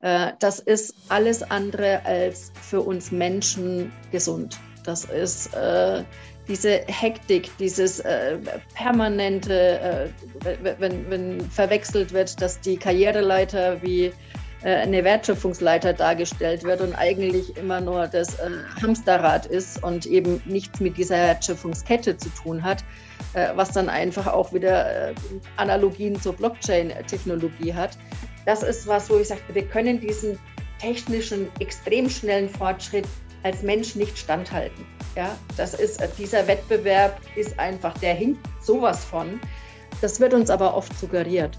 Äh, 0.00 0.32
das 0.38 0.60
ist 0.60 0.94
alles 1.08 1.42
andere 1.42 2.04
als 2.04 2.52
für 2.60 2.80
uns 2.80 3.10
Menschen 3.10 3.92
gesund. 4.10 4.58
Das 4.84 5.04
ist 5.04 5.54
äh, 5.54 6.02
diese 6.48 6.80
Hektik, 6.86 7.50
dieses 7.58 8.00
äh, 8.00 8.38
permanente, 8.74 10.12
äh, 10.44 10.56
wenn, 10.78 11.08
wenn 11.10 11.40
verwechselt 11.50 12.12
wird, 12.12 12.40
dass 12.40 12.60
die 12.60 12.76
Karriereleiter 12.76 13.80
wie 13.82 14.12
äh, 14.62 14.74
eine 14.74 15.04
Wertschöpfungsleiter 15.04 15.92
dargestellt 15.92 16.64
wird 16.64 16.80
und 16.80 16.94
eigentlich 16.94 17.56
immer 17.56 17.80
nur 17.80 18.08
das 18.08 18.34
äh, 18.40 18.50
Hamsterrad 18.82 19.46
ist 19.46 19.82
und 19.84 20.06
eben 20.06 20.42
nichts 20.44 20.80
mit 20.80 20.96
dieser 20.96 21.16
Wertschöpfungskette 21.16 22.16
zu 22.16 22.28
tun 22.30 22.62
hat, 22.62 22.84
was 23.54 23.70
dann 23.70 23.88
einfach 23.88 24.26
auch 24.26 24.52
wieder 24.52 25.12
Analogien 25.56 26.20
zur 26.20 26.32
Blockchain-Technologie 26.32 27.72
hat. 27.72 27.96
Das 28.46 28.62
ist 28.62 28.86
was, 28.86 29.10
wo 29.10 29.18
ich 29.18 29.28
sage, 29.28 29.40
wir 29.52 29.66
können 29.66 30.00
diesen 30.00 30.38
technischen, 30.80 31.48
extrem 31.60 32.08
schnellen 32.08 32.48
Fortschritt 32.48 33.06
als 33.42 33.62
Mensch 33.62 33.94
nicht 33.94 34.18
standhalten. 34.18 34.84
Ja, 35.16 35.36
das 35.56 35.74
ist, 35.74 36.00
dieser 36.18 36.46
Wettbewerb 36.46 37.20
ist 37.36 37.58
einfach, 37.58 37.96
der 37.98 38.14
hinkt 38.14 38.40
sowas 38.60 39.04
von. 39.04 39.40
Das 40.00 40.20
wird 40.20 40.34
uns 40.34 40.50
aber 40.50 40.74
oft 40.74 40.96
suggeriert. 40.98 41.58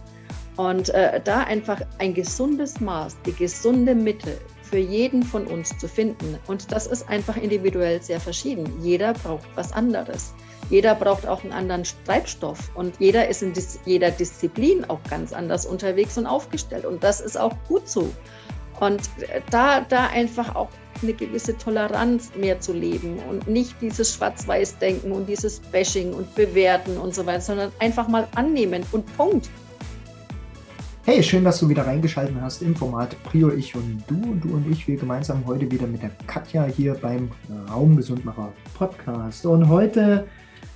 Und 0.58 0.90
äh, 0.90 1.20
da 1.24 1.42
einfach 1.42 1.82
ein 2.00 2.14
gesundes 2.14 2.80
Maß, 2.80 3.18
die 3.26 3.34
gesunde 3.34 3.96
Mitte 3.96 4.38
für 4.72 4.78
jeden 4.78 5.22
von 5.22 5.46
uns 5.46 5.78
zu 5.78 5.88
finden. 5.88 6.40
Und 6.48 6.72
das 6.72 6.88
ist 6.88 7.08
einfach 7.10 7.36
individuell 7.36 8.02
sehr 8.02 8.22
verschieden. 8.22 8.82
Jeder 8.82 9.14
braucht 9.14 9.46
was 9.56 9.74
anderes. 9.74 10.34
Jeder 10.70 10.96
braucht 10.96 11.28
auch 11.28 11.44
einen 11.44 11.52
anderen 11.52 11.84
Treibstoff 12.06 12.72
und 12.76 12.96
jeder 12.98 13.28
ist 13.28 13.44
in 13.44 13.52
dis 13.52 13.78
jeder 13.86 14.10
Disziplin 14.10 14.86
auch 14.90 15.04
ganz 15.10 15.34
anders 15.34 15.66
unterwegs 15.66 16.18
und 16.18 16.26
aufgestellt. 16.26 16.86
Und 16.86 17.04
das 17.04 17.20
ist 17.20 17.38
auch 17.38 17.54
gut 17.68 17.90
so. 17.90 18.10
Und 18.80 19.02
äh, 19.20 19.42
da, 19.50 19.82
da 19.82 20.08
einfach 20.08 20.56
auch 20.56 20.70
eine 21.02 21.14
gewisse 21.14 21.58
Toleranz 21.58 22.32
mehr 22.36 22.62
zu 22.62 22.72
leben 22.72 23.20
und 23.30 23.48
nicht 23.48 23.76
dieses 23.82 24.16
Schwarz-Weiß-Denken 24.16 25.12
und 25.12 25.28
dieses 25.28 25.60
Bashing 25.60 26.14
und 26.14 26.34
Bewerten 26.36 26.98
und 26.98 27.14
so 27.14 27.26
weiter, 27.26 27.42
sondern 27.42 27.72
einfach 27.80 28.08
mal 28.08 28.28
annehmen 28.36 28.86
und 28.94 29.06
Punkt. 29.18 29.50
Hey, 31.04 31.24
schön, 31.24 31.44
dass 31.44 31.60
du 31.60 31.68
wieder 31.68 31.88
reingeschaltet 31.88 32.36
hast 32.42 32.62
im 32.62 32.76
Format 32.76 33.16
Prio 33.24 33.50
Ich 33.50 33.76
und 33.76 34.04
Du. 34.06 34.36
Du 34.36 34.54
und 34.54 34.70
ich, 34.70 34.88
wir 34.88 34.98
gemeinsam 34.98 35.44
heute 35.48 35.70
wieder 35.72 35.88
mit 35.88 36.04
der 36.04 36.12
Katja 36.28 36.66
hier 36.66 36.94
beim 36.94 37.32
Raumgesundmacher 37.72 38.54
Podcast. 38.76 39.48
Und 39.48 39.68
heute 39.68 40.28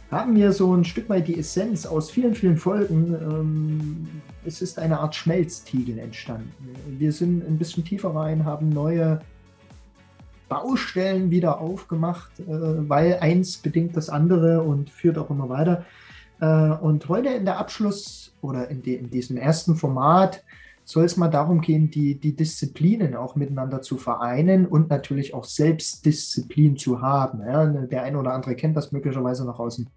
haben 0.09 0.35
wir 0.35 0.51
so 0.51 0.73
ein 0.73 0.83
Stück 0.83 1.09
weit 1.09 1.27
die 1.27 1.37
Essenz 1.37 1.85
aus 1.85 2.09
vielen, 2.09 2.33
vielen 2.33 2.57
Folgen. 2.57 3.13
Ähm, 3.13 4.07
es 4.43 4.63
ist 4.63 4.79
eine 4.79 4.99
Art 4.99 5.13
Schmelztiegel 5.13 5.99
entstanden. 5.99 6.51
Wir 6.97 7.11
sind 7.11 7.47
ein 7.47 7.59
bisschen 7.59 7.85
tiefer 7.85 8.15
rein, 8.15 8.45
haben 8.45 8.69
neue 8.69 9.19
Baustellen 10.49 11.29
wieder 11.29 11.61
aufgemacht, 11.61 12.31
äh, 12.39 12.45
weil 12.47 13.19
eins 13.21 13.57
bedingt 13.57 13.95
das 13.95 14.09
andere 14.09 14.63
und 14.63 14.89
führt 14.89 15.19
auch 15.19 15.29
immer 15.29 15.49
weiter. 15.49 15.85
Äh, 16.41 16.45
und 16.47 17.07
heute 17.09 17.29
in 17.29 17.45
der 17.45 17.59
Abschluss 17.59 18.24
oder 18.45 18.69
in, 18.69 18.81
die, 18.81 18.95
in 18.95 19.09
diesem 19.09 19.37
ersten 19.37 19.75
Format 19.75 20.43
soll 20.83 21.03
es 21.03 21.17
mal 21.17 21.29
darum 21.29 21.61
gehen, 21.61 21.89
die, 21.89 22.19
die 22.19 22.35
Disziplinen 22.35 23.15
auch 23.15 23.35
miteinander 23.35 23.81
zu 23.81 23.97
vereinen 23.97 24.67
und 24.67 24.89
natürlich 24.89 25.33
auch 25.33 25.43
Selbstdisziplin 25.43 26.77
zu 26.77 27.01
haben. 27.01 27.41
Ja, 27.41 27.65
der 27.65 28.03
eine 28.03 28.19
oder 28.19 28.33
andere 28.33 28.55
kennt 28.55 28.77
das 28.77 28.91
möglicherweise 28.91 29.45
noch 29.45 29.59
aus 29.59 29.77
dem, 29.77 29.87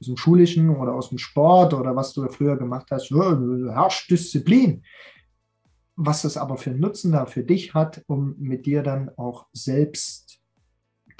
aus 0.00 0.06
dem 0.06 0.16
Schulischen 0.16 0.70
oder 0.70 0.94
aus 0.94 1.10
dem 1.10 1.18
Sport 1.18 1.74
oder 1.74 1.94
was 1.94 2.14
du 2.14 2.26
früher 2.28 2.56
gemacht 2.56 2.86
hast. 2.90 3.10
Herrscht 3.10 4.10
Disziplin 4.10 4.82
was 5.96 6.22
das 6.22 6.36
aber 6.36 6.56
für 6.56 6.70
einen 6.70 6.80
Nutzen 6.80 7.12
da 7.12 7.26
für 7.26 7.44
dich 7.44 7.74
hat, 7.74 8.02
um 8.06 8.34
mit 8.38 8.66
dir 8.66 8.82
dann 8.82 9.10
auch 9.16 9.46
selbst 9.52 10.40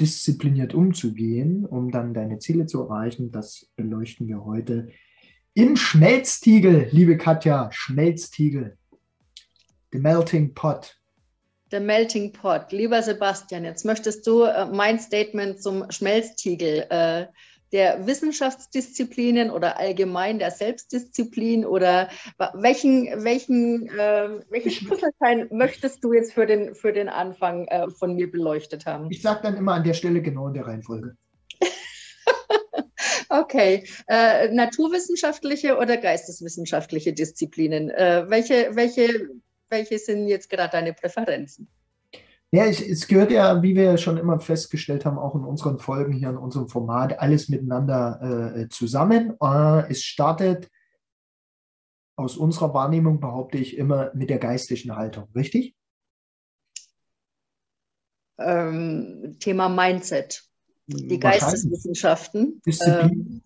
diszipliniert 0.01 0.75
umzugehen, 0.75 1.65
um 1.65 1.91
dann 1.91 2.15
deine 2.15 2.39
Ziele 2.39 2.67
zu 2.67 2.83
erreichen, 2.83 3.31
das 3.31 3.71
beleuchten 3.77 4.27
wir 4.27 4.45
heute 4.45 4.89
im 5.55 5.77
Schmelztiegel, 5.77 6.89
liebe 6.91 7.17
Katja, 7.17 7.71
Schmelztiegel, 7.73 8.77
the 9.93 9.99
melting 9.99 10.53
pot. 10.53 10.97
The 11.71 11.81
melting 11.81 12.33
pot. 12.33 12.73
Lieber 12.73 13.03
Sebastian, 13.03 13.65
jetzt 13.65 13.85
möchtest 13.85 14.27
du 14.27 14.43
äh, 14.43 14.67
mein 14.67 14.99
Statement 14.99 15.63
zum 15.63 15.91
Schmelztiegel 15.91 16.87
äh, 16.91 17.27
der 17.73 18.07
Wissenschaftsdisziplinen 18.07 19.51
oder 19.51 19.79
allgemein 19.79 20.39
der 20.39 20.51
Selbstdisziplin 20.53 21.65
oder 21.65 22.09
welchen, 22.53 23.25
welchen, 23.25 23.89
äh, 23.89 24.29
welchen 24.51 24.89
Puzzleteil 24.89 25.49
möchtest 25.51 26.05
du 26.05 26.13
jetzt 26.13 26.33
für 26.33 26.47
den, 26.47 26.75
für 26.75 26.93
den 26.93 27.09
Anfang 27.09 27.67
äh, 27.67 27.89
von 27.91 28.15
mir 28.15 28.31
beleuchtet 28.31 28.87
haben? 28.87 29.11
Ich 29.11 29.23
sage 29.23 29.41
dann 29.43 29.57
immer 29.57 29.75
an 29.75 29.85
der 29.85 29.95
Stelle 29.95 30.23
genau 30.23 30.49
in 30.49 30.55
der 30.55 30.67
Reihenfolge. 30.67 31.17
Okay. 33.41 33.87
Äh, 34.07 34.53
naturwissenschaftliche 34.53 35.77
oder 35.77 35.97
geisteswissenschaftliche 35.97 37.13
Disziplinen? 37.13 37.91
Äh, 37.91 38.25
welche, 38.29 38.71
welche, 38.75 39.31
welche 39.69 39.99
sind 39.99 40.29
jetzt 40.29 40.51
gerade 40.51 40.73
deine 40.73 40.93
Präferenzen? 40.93 41.69
Ja, 42.51 42.67
es, 42.67 42.81
es, 42.81 43.09
gehört 43.09 43.33
ja, 43.33 43.61
wie 43.63 43.75
wir 43.75 43.99
schon 43.99 44.17
immer 44.17 44.39
festgestellt 44.39 45.05
haben, 45.05 45.19
auch 45.19 45.35
in 45.35 45.43
unseren 45.43 45.81
Folgen 45.81 46.13
hier 46.13 46.31
in 46.31 46.37
unserem 46.37 46.69
Format, 46.69 47.19
alles 47.19 47.49
miteinander 47.49 48.55
äh, 48.57 48.69
zusammen. 48.69 49.35
Äh, 49.43 49.91
es 49.91 50.05
startet 50.05 50.71
aus 52.17 52.37
unserer 52.37 52.73
Wahrnehmung, 52.73 53.19
behaupte 53.19 53.59
ich, 53.59 53.77
immer 53.77 54.13
mit 54.15 54.31
der 54.31 54.39
geistlichen 54.39 54.95
Haltung, 54.95 55.29
richtig? 55.35 55.75
Ähm, 58.39 59.37
Thema 59.41 59.69
Mindset. 59.69 60.45
Die 60.87 61.19
Geisteswissenschaften. 61.19 62.61
Disziplin. 62.67 63.03
Ähm, 63.03 63.43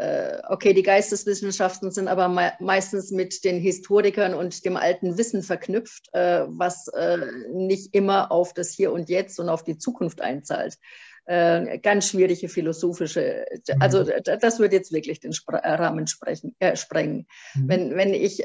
äh, 0.00 0.40
okay, 0.48 0.72
die 0.72 0.82
Geisteswissenschaften 0.82 1.90
sind 1.90 2.08
aber 2.08 2.28
me 2.28 2.54
meistens 2.58 3.10
mit 3.10 3.44
den 3.44 3.60
Historikern 3.60 4.32
und 4.32 4.64
dem 4.64 4.78
alten 4.78 5.18
Wissen 5.18 5.42
verknüpft, 5.42 6.08
äh, 6.12 6.46
was 6.48 6.88
äh, 6.88 7.18
nicht 7.52 7.94
immer 7.94 8.32
auf 8.32 8.54
das 8.54 8.70
Hier 8.70 8.92
und 8.92 9.10
Jetzt 9.10 9.38
und 9.38 9.50
auf 9.50 9.62
die 9.62 9.76
Zukunft 9.76 10.22
einzahlt. 10.22 10.78
Äh, 11.26 11.78
ganz 11.80 12.08
schwierige 12.08 12.48
philosophische, 12.48 13.44
mhm. 13.68 13.82
also 13.82 14.02
das 14.04 14.58
würde 14.58 14.76
jetzt 14.76 14.90
wirklich 14.90 15.20
den 15.20 15.34
Spr 15.34 15.56
äh, 15.56 15.74
Rahmen 15.74 16.06
sprechen, 16.06 16.56
äh, 16.60 16.76
sprengen. 16.76 17.26
Mhm. 17.54 17.68
Wenn, 17.68 17.96
wenn 17.96 18.14
ich 18.14 18.42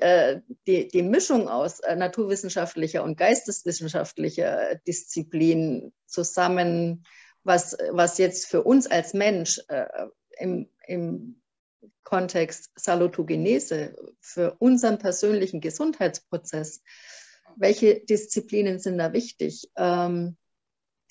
die, 0.67 0.89
die 0.89 1.03
Mischung 1.03 1.47
aus 1.47 1.79
naturwissenschaftlicher 1.79 3.01
und 3.01 3.17
geisteswissenschaftlicher 3.17 4.75
Disziplin 4.85 5.93
zusammen, 6.05 7.05
was, 7.45 7.77
was 7.91 8.17
jetzt 8.17 8.47
für 8.47 8.63
uns 8.63 8.87
als 8.87 9.13
Mensch 9.13 9.61
im, 10.37 10.69
im 10.87 11.41
Kontext 12.03 12.71
Salutogenese 12.75 13.95
für 14.21 14.55
unseren 14.59 14.99
persönlichen 14.99 15.61
Gesundheitsprozess, 15.61 16.81
welche 17.57 17.99
Disziplinen 18.05 18.79
sind 18.79 18.97
da 18.97 19.13
wichtig? 19.13 19.69
Ähm, 19.75 20.37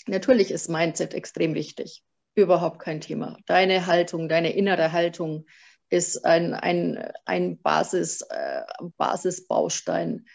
natürlich 0.06 0.50
ist 0.50 0.68
Mindset 0.68 1.14
extrem 1.14 1.54
wichtig. 1.54 2.04
Überhaupt 2.34 2.78
kein 2.80 3.00
Thema. 3.00 3.38
Deine 3.46 3.86
Haltung, 3.86 4.28
deine 4.28 4.54
innere 4.54 4.92
Haltung 4.92 5.46
ist 5.88 6.24
ein, 6.24 6.54
ein, 6.54 7.12
ein 7.24 7.60
Basis, 7.60 8.22
äh, 8.22 8.62
Basisbaustein. 8.96 10.26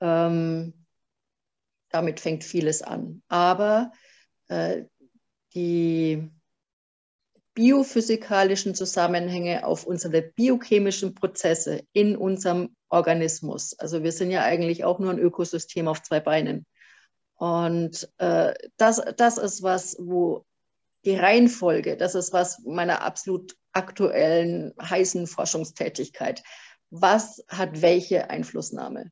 Ähm, 0.00 0.86
damit 1.90 2.20
fängt 2.20 2.44
vieles 2.44 2.82
an. 2.82 3.22
Aber 3.28 3.92
äh, 4.48 4.84
die 5.54 6.30
biophysikalischen 7.54 8.74
Zusammenhänge 8.74 9.66
auf 9.66 9.84
unsere 9.84 10.22
biochemischen 10.22 11.14
Prozesse 11.14 11.82
in 11.92 12.16
unserem 12.16 12.74
Organismus. 12.88 13.78
Also 13.78 14.02
wir 14.02 14.12
sind 14.12 14.30
ja 14.30 14.42
eigentlich 14.42 14.84
auch 14.84 14.98
nur 14.98 15.10
ein 15.10 15.18
Ökosystem 15.18 15.88
auf 15.88 16.02
zwei 16.02 16.20
Beinen. 16.20 16.66
Und 17.34 18.08
äh, 18.18 18.54
das, 18.76 19.02
das 19.16 19.38
ist 19.38 19.62
was, 19.62 19.96
wo 19.98 20.46
die 21.04 21.16
Reihenfolge, 21.16 21.96
das 21.96 22.14
ist 22.14 22.32
was 22.32 22.60
meiner 22.64 23.02
absolut 23.02 23.56
aktuellen 23.72 24.72
heißen 24.80 25.26
Forschungstätigkeit. 25.26 26.42
Was 26.90 27.44
hat 27.48 27.82
welche 27.82 28.30
Einflussnahme? 28.30 29.10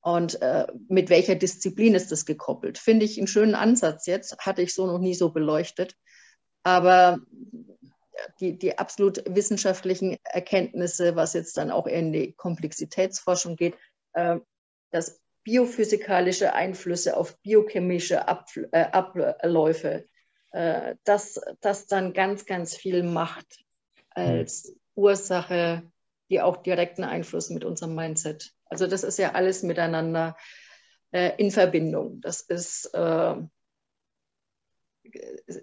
Und 0.00 0.40
äh, 0.42 0.66
mit 0.88 1.10
welcher 1.10 1.34
Disziplin 1.34 1.94
ist 1.94 2.12
das 2.12 2.24
gekoppelt? 2.24 2.78
Finde 2.78 3.04
ich 3.04 3.18
einen 3.18 3.26
schönen 3.26 3.54
Ansatz 3.54 4.06
jetzt, 4.06 4.38
hatte 4.38 4.62
ich 4.62 4.74
so 4.74 4.86
noch 4.86 4.98
nie 4.98 5.14
so 5.14 5.30
beleuchtet. 5.30 5.96
Aber 6.62 7.18
die, 8.40 8.58
die 8.58 8.78
absolut 8.78 9.22
wissenschaftlichen 9.26 10.16
Erkenntnisse, 10.24 11.16
was 11.16 11.34
jetzt 11.34 11.56
dann 11.56 11.70
auch 11.70 11.86
in 11.86 12.12
die 12.12 12.32
Komplexitätsforschung 12.32 13.56
geht, 13.56 13.74
äh, 14.14 14.38
dass 14.90 15.20
biophysikalische 15.44 16.52
Einflüsse 16.52 17.16
auf 17.16 17.38
biochemische 17.40 18.26
äh, 18.72 18.84
Abläufe, 18.92 20.04
äh, 20.52 20.96
dass 21.04 21.40
das 21.60 21.86
dann 21.86 22.12
ganz, 22.12 22.46
ganz 22.46 22.76
viel 22.76 23.02
macht 23.02 23.64
als 24.10 24.74
Ursache, 24.94 25.90
die 26.30 26.40
auch 26.40 26.58
direkten 26.58 27.04
Einfluss 27.04 27.50
mit 27.50 27.64
unserem 27.64 27.94
Mindset. 27.94 28.52
Also 28.68 28.86
das 28.86 29.02
ist 29.02 29.18
ja 29.18 29.32
alles 29.32 29.62
miteinander 29.62 30.36
äh, 31.10 31.32
in 31.38 31.50
Verbindung. 31.50 32.20
Das 32.20 32.40
ist 32.40 32.86
äh, 32.94 33.36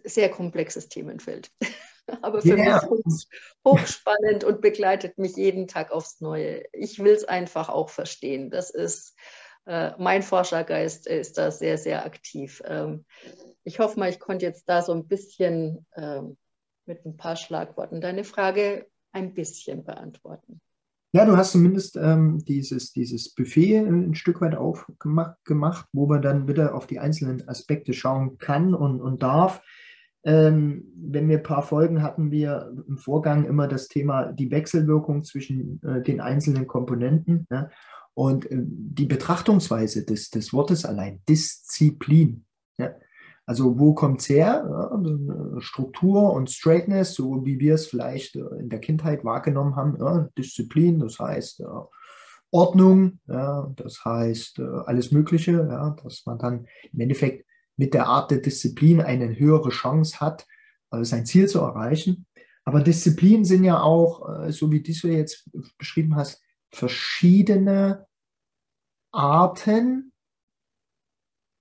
sehr 0.04 0.30
komplexes 0.30 0.90
Themenfeld. 0.90 1.52
Aber 2.22 2.42
für 2.42 2.56
yeah. 2.56 2.76
mich 2.76 2.90
hoch, 2.90 3.24
hochspannend 3.66 4.44
und 4.44 4.62
begleitet 4.62 5.18
mich 5.18 5.36
jeden 5.36 5.68
Tag 5.68 5.92
aufs 5.92 6.22
Neue. 6.22 6.64
Ich 6.72 7.00
will 7.00 7.14
es 7.14 7.26
einfach 7.26 7.70
auch 7.70 7.90
verstehen. 7.90 8.52
Das 8.52 8.70
ist 8.70 9.16
äh, 9.66 9.92
mein 9.98 10.22
Forschergeist 10.22 11.08
ist 11.08 11.38
da 11.38 11.52
sehr, 11.52 11.78
sehr 11.78 12.06
aktiv. 12.06 12.62
Ähm, 12.66 13.06
ich 13.64 13.80
hoffe 13.80 14.00
mal, 14.00 14.10
ich 14.10 14.20
konnte 14.20 14.46
jetzt 14.46 14.70
da 14.70 14.82
so 14.82 14.94
ein 14.94 15.08
bisschen 15.08 15.88
ähm, 15.96 16.38
mit 16.86 17.04
ein 17.06 17.18
paar 17.18 17.36
Schlagworten 17.36 18.02
deine 18.02 18.24
Frage 18.24 18.88
ein 19.12 19.34
bisschen 19.34 19.84
beantworten. 19.84 20.62
Ja, 21.16 21.24
du 21.24 21.38
hast 21.38 21.54
zumindest 21.54 21.96
ähm, 21.96 22.44
dieses, 22.44 22.92
dieses 22.92 23.34
Buffet 23.34 23.78
ein 23.78 24.16
Stück 24.16 24.42
weit 24.42 24.54
aufgemacht, 24.54 25.38
gemacht, 25.46 25.88
wo 25.94 26.08
man 26.08 26.22
dann 26.22 26.50
wieder 26.50 26.76
auf 26.76 26.88
die 26.88 27.00
einzelnen 27.00 27.48
Aspekte 27.48 27.94
schauen 27.94 28.38
kann 28.38 28.74
und, 28.74 29.00
und 29.00 29.24
darf. 29.24 29.62
Ähm, 30.26 30.92
wenn 30.94 31.30
wir 31.30 31.38
ein 31.38 31.44
paar 31.44 31.64
Folgen 31.64 32.04
hatten, 32.04 32.32
wir 32.32 32.70
im 32.90 32.98
Vorgang 32.98 33.46
immer 33.46 33.70
das 33.70 33.88
Thema 33.88 34.34
die 34.34 34.52
Wechselwirkung 34.52 35.24
zwischen 35.24 35.82
äh, 35.84 36.02
den 36.02 36.20
einzelnen 36.20 36.68
Komponenten 36.68 37.48
ja, 37.50 37.70
und 38.14 38.52
äh, 38.52 38.58
die 38.60 39.06
Betrachtungsweise 39.06 40.06
des, 40.06 40.32
des 40.32 40.52
Wortes 40.52 40.84
allein, 40.84 41.22
Disziplin. 41.30 42.44
Ja. 42.78 42.94
Also 43.46 43.78
wo 43.78 43.94
kommt 43.94 44.22
es 44.22 44.30
her? 44.30 44.92
Struktur 45.60 46.34
und 46.34 46.50
Straightness, 46.50 47.14
so 47.14 47.46
wie 47.46 47.60
wir 47.60 47.76
es 47.76 47.88
vielleicht 47.88 48.36
äh, 48.36 48.46
in 48.60 48.70
der 48.70 48.80
Kindheit 48.80 49.24
wahrgenommen 49.24 49.76
haben. 49.76 50.30
Disziplin, 50.38 51.00
das 51.00 51.20
heißt 51.20 51.62
äh, 51.62 51.66
Ordnung, 52.52 53.20
das 53.28 54.06
heißt 54.06 54.60
äh, 54.60 54.64
alles 54.86 55.12
Mögliche, 55.12 55.98
dass 56.02 56.26
man 56.26 56.40
dann 56.40 56.68
im 56.94 57.00
Endeffekt 57.02 57.46
mit 57.76 57.94
der 57.94 58.08
Art 58.08 58.32
der 58.32 58.38
Disziplin 58.38 59.02
eine 59.02 59.38
höhere 59.38 59.70
Chance 59.70 60.22
hat, 60.22 60.48
sein 61.02 61.26
Ziel 61.26 61.50
zu 61.50 61.60
erreichen. 61.60 62.26
Aber 62.64 62.82
Disziplinen 62.82 63.44
sind 63.44 63.66
ja 63.66 63.82
auch, 63.82 64.50
so 64.52 64.72
wie 64.72 64.82
du 64.82 65.08
jetzt 65.10 65.50
beschrieben 65.78 66.16
hast, 66.16 66.42
verschiedene 66.72 68.06
Arten 69.12 70.14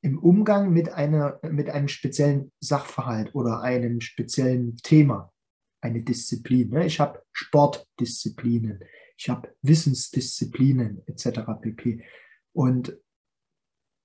im 0.05 0.19
Umgang 0.19 0.71
mit, 0.71 0.93
einer, 0.93 1.41
mit 1.51 1.71
einem 1.71 1.89
speziellen 1.89 2.53
Sachverhalt 2.61 3.35
oder 3.35 3.63
einem 3.63 4.03
speziellen 4.03 4.77
Thema, 4.77 5.33
eine 5.81 6.03
Disziplin. 6.03 6.69
Ne? 6.69 6.85
Ich 6.85 7.01
habe 7.01 7.23
Sportdisziplinen, 7.33 8.81
ich 9.17 9.31
habe 9.31 9.49
Wissensdisziplinen 9.63 11.01
etc. 11.07 11.41
pp. 11.59 12.05
Und 12.53 12.99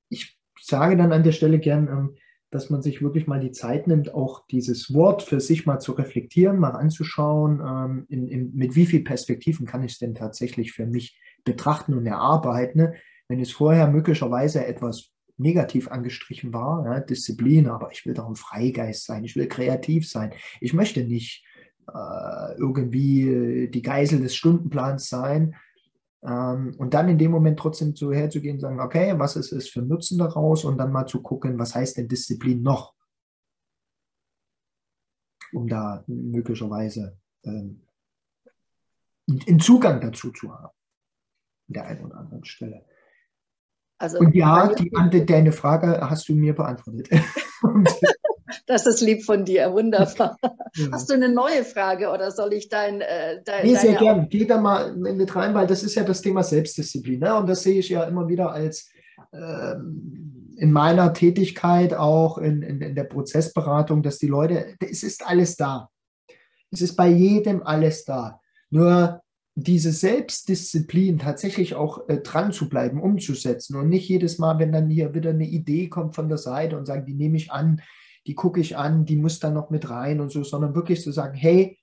ich 0.08 0.40
sage 0.62 0.96
dann 0.96 1.12
an 1.12 1.24
der 1.24 1.34
Stelle 1.34 1.60
gern, 1.60 1.90
ähm, 1.90 2.16
dass 2.50 2.70
man 2.70 2.82
sich 2.82 3.02
wirklich 3.02 3.28
mal 3.28 3.42
die 3.42 3.52
Zeit 3.52 3.86
nimmt, 3.86 4.14
auch 4.14 4.48
dieses 4.48 4.94
Wort 4.94 5.22
für 5.22 5.42
sich 5.42 5.66
mal 5.66 5.80
zu 5.80 5.92
reflektieren, 5.92 6.60
mal 6.60 6.78
anzuschauen, 6.78 7.60
ähm, 7.60 8.06
in, 8.08 8.30
in, 8.30 8.56
mit 8.56 8.74
wie 8.74 8.86
vielen 8.86 9.04
Perspektiven 9.04 9.66
kann 9.66 9.84
ich 9.84 9.92
es 9.92 10.00
denn 10.00 10.16
tatsächlich 10.16 10.72
für 10.72 10.86
mich 10.86 11.20
betrachten 11.44 11.94
und 11.94 12.06
erarbeiten. 12.06 12.94
Wenn 13.28 13.42
es 13.42 13.52
vorher 13.52 13.90
möglicherweise 13.90 14.66
etwas 14.66 15.12
negativ 15.40 15.90
angestrichen 15.90 16.54
war, 16.54 16.86
ja, 16.86 17.00
Disziplin, 17.00 17.68
aber 17.68 17.92
ich 17.92 18.06
will 18.06 18.14
doch 18.14 18.28
ein 18.28 18.36
Freigeist 18.36 19.06
sein, 19.06 19.24
ich 19.24 19.36
will 19.36 19.48
kreativ 19.48 20.10
sein. 20.10 20.34
Ich 20.60 20.74
möchte 20.74 21.04
nicht 21.04 21.46
äh, 21.88 22.54
irgendwie 22.58 23.70
die 23.72 23.82
Geisel 23.82 24.22
des 24.22 24.36
Stundenplans 24.36 25.10
sein. 25.10 25.56
Ähm, 26.22 26.76
und 26.78 26.94
dann 26.94 27.10
in 27.10 27.18
dem 27.18 27.32
Moment 27.32 27.60
trotzdem 27.60 27.96
so 27.96 28.12
herzugehen 28.12 28.56
und 28.56 28.62
sagen, 28.62 28.80
okay, 28.80 29.18
was 29.18 29.36
ist 29.36 29.52
es 29.52 29.70
für 29.70 29.82
Nutzen 29.82 30.18
daraus? 30.18 30.66
Und 30.66 30.78
dann 30.78 30.92
mal 30.92 31.08
zu 31.08 31.22
gucken, 31.22 31.58
was 31.58 31.76
heißt 31.76 31.98
denn 31.98 32.08
Disziplin 32.08 32.62
noch? 32.62 32.94
Um 35.54 35.68
da 35.68 36.04
möglicherweise 36.08 37.18
ähm, 37.44 37.82
einen 39.28 39.60
Zugang 39.60 40.02
dazu 40.02 40.32
zu 40.32 40.54
haben. 40.54 40.74
An 41.68 41.74
der 41.74 41.86
einen 41.86 42.06
oder 42.06 42.18
anderen 42.18 42.46
Stelle. 42.46 42.86
Also, 44.00 44.20
und 44.20 44.34
ja, 44.34 44.74
die, 44.74 45.26
deine 45.26 45.52
Frage 45.52 46.00
hast 46.10 46.30
du 46.30 46.34
mir 46.34 46.56
beantwortet. 46.56 47.10
das 48.66 48.88
ist 48.88 49.02
lieb 49.02 49.24
von 49.26 49.44
dir, 49.44 49.72
wunderbar. 49.74 50.38
Ja. 50.42 50.88
Hast 50.94 51.10
du 51.10 51.14
eine 51.14 51.28
neue 51.28 51.66
Frage 51.66 52.10
oder 52.10 52.32
soll 52.32 52.54
ich 52.54 52.70
dein, 52.70 53.02
äh, 53.02 53.42
dein 53.44 53.66
Nee, 53.66 53.76
sehr 53.76 53.96
gern. 53.96 54.30
Geh 54.30 54.46
da 54.46 54.58
mal 54.58 54.96
mit 54.96 55.36
rein, 55.36 55.54
weil 55.54 55.68
das 55.68 55.84
ist 55.84 55.96
ja 55.96 56.04
das 56.04 56.22
Thema 56.22 56.44
Selbstdisziplin. 56.44 57.20
Ne? 57.20 57.36
Und 57.36 57.50
das 57.50 57.62
sehe 57.62 57.80
ich 57.80 57.90
ja 57.90 58.06
immer 58.06 58.30
wieder 58.30 58.52
als 58.52 58.90
ähm, 59.34 60.56
in 60.58 60.72
meiner 60.72 61.14
Tätigkeit 61.14 61.94
auch 61.94 62.38
in, 62.38 62.62
in, 62.62 62.82
in 62.82 62.96
der 62.96 63.04
Prozessberatung, 63.04 64.02
dass 64.02 64.18
die 64.18 64.28
Leute, 64.28 64.76
es 64.80 65.04
ist 65.04 65.28
alles 65.28 65.58
da. 65.58 65.90
Es 66.72 66.82
ist 66.82 66.96
bei 66.96 67.08
jedem 67.08 67.64
alles 67.64 68.06
da. 68.06 68.40
Nur 68.70 69.22
diese 69.64 69.92
Selbstdisziplin 69.92 71.18
tatsächlich 71.20 71.76
auch 71.76 72.08
äh, 72.08 72.20
dran 72.20 72.52
zu 72.52 72.70
bleiben, 72.70 73.02
umzusetzen 73.02 73.76
und 73.76 73.90
nicht 73.90 74.08
jedes 74.08 74.38
Mal, 74.38 74.60
wenn 74.60 74.72
dann 74.72 74.90
hier 74.90 75.14
wieder 75.14 75.32
eine 75.32 75.48
Idee 75.48 75.90
kommt 75.90 76.16
von 76.16 76.30
der 76.30 76.38
Seite 76.38 76.78
und 76.78 76.86
sagen, 76.86 77.06
die 77.06 77.14
nehme 77.14 77.38
ich 77.38 77.52
an, 77.52 77.82
die 78.28 78.36
gucke 78.36 78.60
ich 78.60 78.78
an, 78.78 79.06
die 79.06 79.16
muss 79.16 79.40
dann 79.40 79.54
noch 79.54 79.70
mit 79.70 79.90
rein 79.90 80.22
und 80.22 80.32
so, 80.32 80.44
sondern 80.44 80.76
wirklich 80.76 81.02
zu 81.02 81.12
sagen, 81.12 81.34
hey, 81.36 81.80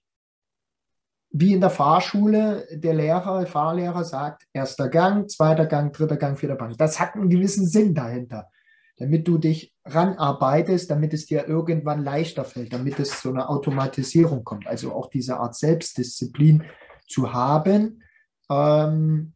wie 1.31 1.52
in 1.52 1.61
der 1.61 1.70
Fahrschule 1.70 2.67
der 2.73 2.94
Lehrer, 2.94 3.40
der 3.40 3.49
Fahrlehrer 3.49 4.05
sagt, 4.05 4.46
erster 4.52 4.88
Gang, 4.88 5.28
zweiter 5.28 5.67
Gang, 5.67 5.93
dritter 5.93 6.17
Gang, 6.17 6.38
vierter 6.38 6.56
Gang. 6.56 6.76
Das 6.78 7.00
hat 7.00 7.14
einen 7.14 7.28
gewissen 7.28 7.67
Sinn 7.67 7.94
dahinter, 7.94 8.49
damit 8.96 9.26
du 9.28 9.37
dich 9.37 9.75
ranarbeitest, 9.84 10.90
damit 10.90 11.12
es 11.12 11.26
dir 11.26 11.46
irgendwann 11.46 12.05
leichter 12.05 12.44
fällt, 12.44 12.73
damit 12.73 12.99
es 13.00 13.20
zu 13.20 13.31
einer 13.31 13.50
Automatisierung 13.50 14.44
kommt. 14.44 14.67
Also 14.67 14.93
auch 14.93 15.11
diese 15.11 15.38
Art 15.38 15.56
Selbstdisziplin, 15.56 16.64
zu 17.06 17.32
haben 17.32 18.03
ähm, 18.50 19.35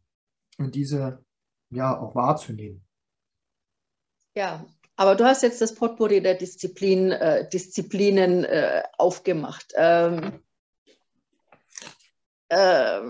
und 0.58 0.74
diese 0.74 1.24
ja 1.70 1.98
auch 1.98 2.14
wahrzunehmen. 2.14 2.84
Ja, 4.34 4.64
aber 4.96 5.14
du 5.14 5.24
hast 5.24 5.42
jetzt 5.42 5.60
das 5.60 5.74
Potpourri 5.74 6.20
der 6.20 6.34
Disziplin, 6.34 7.10
äh, 7.10 7.48
Disziplinen 7.48 8.44
äh, 8.44 8.82
aufgemacht. 8.98 9.72
Ähm, 9.76 10.42
äh, 12.48 13.00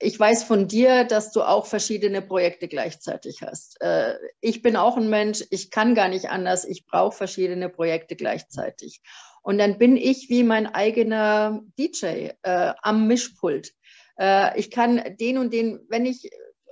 ich 0.00 0.18
weiß 0.18 0.44
von 0.44 0.68
dir, 0.68 1.04
dass 1.04 1.32
du 1.32 1.42
auch 1.42 1.66
verschiedene 1.66 2.20
Projekte 2.20 2.68
gleichzeitig 2.68 3.42
hast. 3.42 3.80
Äh, 3.80 4.16
ich 4.40 4.60
bin 4.60 4.76
auch 4.76 4.96
ein 4.96 5.08
Mensch, 5.08 5.44
ich 5.50 5.70
kann 5.70 5.94
gar 5.94 6.08
nicht 6.08 6.30
anders, 6.30 6.64
ich 6.64 6.84
brauche 6.84 7.16
verschiedene 7.16 7.68
Projekte 7.68 8.16
gleichzeitig. 8.16 9.00
Und 9.44 9.58
dann 9.58 9.76
bin 9.76 9.96
ich 9.98 10.30
wie 10.30 10.42
mein 10.42 10.66
eigener 10.66 11.62
DJ 11.78 12.30
äh, 12.42 12.72
am 12.82 13.06
Mischpult. 13.06 13.72
Äh, 14.18 14.58
ich 14.58 14.70
kann 14.70 15.16
den 15.20 15.36
und 15.36 15.52
den, 15.52 15.80
wenn 15.90 16.06
ich, 16.06 16.30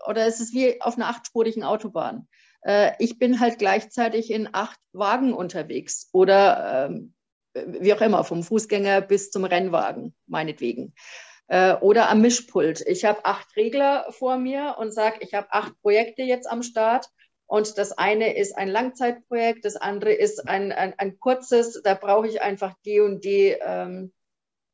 oder 0.08 0.26
es 0.26 0.40
ist 0.40 0.54
wie 0.54 0.80
auf 0.80 0.96
einer 0.96 1.08
achtspurigen 1.08 1.64
Autobahn. 1.64 2.28
Äh, 2.62 2.92
ich 2.98 3.18
bin 3.18 3.40
halt 3.40 3.58
gleichzeitig 3.58 4.30
in 4.30 4.48
acht 4.52 4.80
Wagen 4.92 5.34
unterwegs 5.34 6.08
oder 6.12 6.88
ähm, 6.88 7.14
wie 7.54 7.92
auch 7.92 8.00
immer, 8.00 8.24
vom 8.24 8.42
Fußgänger 8.42 9.02
bis 9.02 9.30
zum 9.30 9.44
Rennwagen, 9.44 10.14
meinetwegen. 10.26 10.94
Äh, 11.48 11.74
oder 11.74 12.08
am 12.08 12.22
Mischpult. 12.22 12.80
Ich 12.86 13.04
habe 13.04 13.26
acht 13.26 13.54
Regler 13.54 14.06
vor 14.12 14.38
mir 14.38 14.76
und 14.78 14.94
sage, 14.94 15.18
ich 15.20 15.34
habe 15.34 15.52
acht 15.52 15.78
Projekte 15.82 16.22
jetzt 16.22 16.50
am 16.50 16.62
Start 16.62 17.10
und 17.52 17.76
das 17.76 17.92
eine 17.92 18.35
ist 18.35 18.56
ein 18.56 18.68
Langzeitprojekt, 18.68 19.66
das 19.66 19.76
andere 19.76 20.14
ist 20.14 20.49
ein, 20.49 20.73
ein, 20.73 20.94
ein 20.97 21.18
kurzes, 21.18 21.82
da 21.85 21.92
brauche 21.92 22.26
ich 22.26 22.40
einfach 22.40 22.73
die 22.87 23.00
und 23.00 23.26
die 23.26 23.54
ähm, 23.61 24.11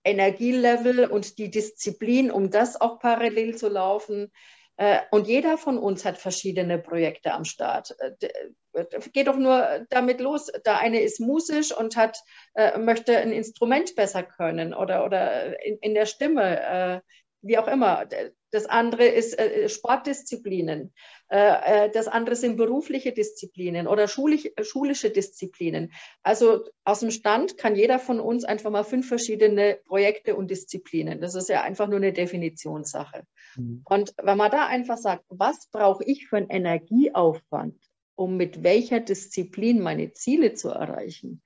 Energielevel 0.04 1.06
und 1.06 1.38
die 1.38 1.50
Disziplin, 1.50 2.30
um 2.30 2.50
das 2.50 2.80
auch 2.80 3.00
parallel 3.00 3.56
zu 3.56 3.68
laufen. 3.68 4.30
Äh, 4.76 5.00
und 5.10 5.26
jeder 5.26 5.58
von 5.58 5.76
uns 5.76 6.04
hat 6.04 6.18
verschiedene 6.18 6.78
Projekte 6.78 7.32
am 7.32 7.44
Start. 7.44 7.96
Äh, 7.98 8.84
geht 9.12 9.26
doch 9.26 9.38
nur 9.38 9.84
damit 9.90 10.20
los. 10.20 10.46
Der 10.64 10.78
eine 10.78 11.00
ist 11.00 11.18
musisch 11.18 11.76
und 11.76 11.96
hat, 11.96 12.16
äh, 12.54 12.78
möchte 12.78 13.18
ein 13.18 13.32
Instrument 13.32 13.96
besser 13.96 14.22
können 14.22 14.72
oder, 14.72 15.04
oder 15.04 15.60
in, 15.66 15.78
in 15.78 15.94
der 15.94 16.06
Stimme, 16.06 17.02
wie 17.42 17.58
auch 17.58 17.66
immer. 17.66 18.06
Das 18.50 18.66
andere 18.66 19.06
ist 19.06 19.38
Sportdisziplinen. 19.68 20.92
Äh, 21.30 21.86
äh, 21.86 21.90
das 21.90 22.08
andere 22.08 22.36
sind 22.36 22.56
berufliche 22.56 23.12
Disziplinen 23.12 23.86
oder 23.86 24.08
schulisch, 24.08 24.48
schulische 24.62 25.10
Disziplinen. 25.10 25.92
Also 26.22 26.64
aus 26.84 27.00
dem 27.00 27.10
Stand 27.10 27.58
kann 27.58 27.76
jeder 27.76 27.98
von 27.98 28.18
uns 28.18 28.44
einfach 28.44 28.70
mal 28.70 28.84
fünf 28.84 29.08
verschiedene 29.08 29.78
Projekte 29.86 30.36
und 30.36 30.50
Disziplinen. 30.50 31.20
Das 31.20 31.34
ist 31.34 31.50
ja 31.50 31.62
einfach 31.62 31.88
nur 31.88 31.98
eine 31.98 32.12
Definitionssache. 32.14 33.24
Mhm. 33.56 33.82
Und 33.84 34.14
wenn 34.22 34.38
man 34.38 34.50
da 34.50 34.66
einfach 34.66 34.96
sagt, 34.96 35.24
was 35.28 35.68
brauche 35.70 36.04
ich 36.04 36.28
für 36.28 36.38
einen 36.38 36.48
Energieaufwand, 36.48 37.76
um 38.14 38.36
mit 38.38 38.62
welcher 38.62 39.00
Disziplin 39.00 39.80
meine 39.80 40.12
Ziele 40.12 40.54
zu 40.54 40.70
erreichen, 40.70 41.42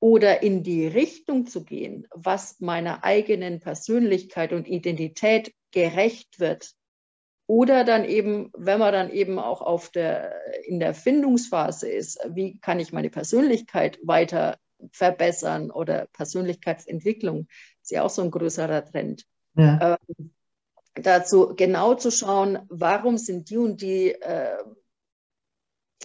oder 0.00 0.42
in 0.42 0.62
die 0.62 0.86
Richtung 0.86 1.46
zu 1.46 1.64
gehen, 1.64 2.06
was 2.10 2.60
meiner 2.60 3.04
eigenen 3.04 3.60
Persönlichkeit 3.60 4.52
und 4.52 4.68
Identität 4.68 5.54
gerecht 5.74 6.40
wird, 6.40 6.74
Oder 7.46 7.84
dann 7.84 8.04
eben, 8.06 8.50
wenn 8.56 8.78
man 8.78 8.92
dann 8.92 9.10
eben 9.10 9.38
auch 9.38 9.60
auf 9.60 9.90
der, 9.90 10.34
in 10.64 10.80
der 10.80 10.94
Findungsphase 10.94 11.88
ist, 11.88 12.18
wie 12.30 12.58
kann 12.58 12.80
ich 12.80 12.92
meine 12.92 13.10
Persönlichkeit 13.10 13.98
weiter 14.02 14.56
verbessern 14.92 15.70
oder 15.70 16.06
Persönlichkeitsentwicklung, 16.14 17.48
ist 17.82 17.90
ja 17.90 18.02
auch 18.02 18.10
so 18.10 18.22
ein 18.22 18.30
größerer 18.30 18.84
Trend. 18.86 19.24
Ja. 19.56 19.98
Ähm, 20.08 20.32
dazu 20.94 21.54
genau 21.54 21.94
zu 21.94 22.10
schauen, 22.10 22.60
warum 22.68 23.18
sind 23.18 23.50
die 23.50 23.58
und 23.58 23.82
die 23.82 24.12
äh, 24.12 24.56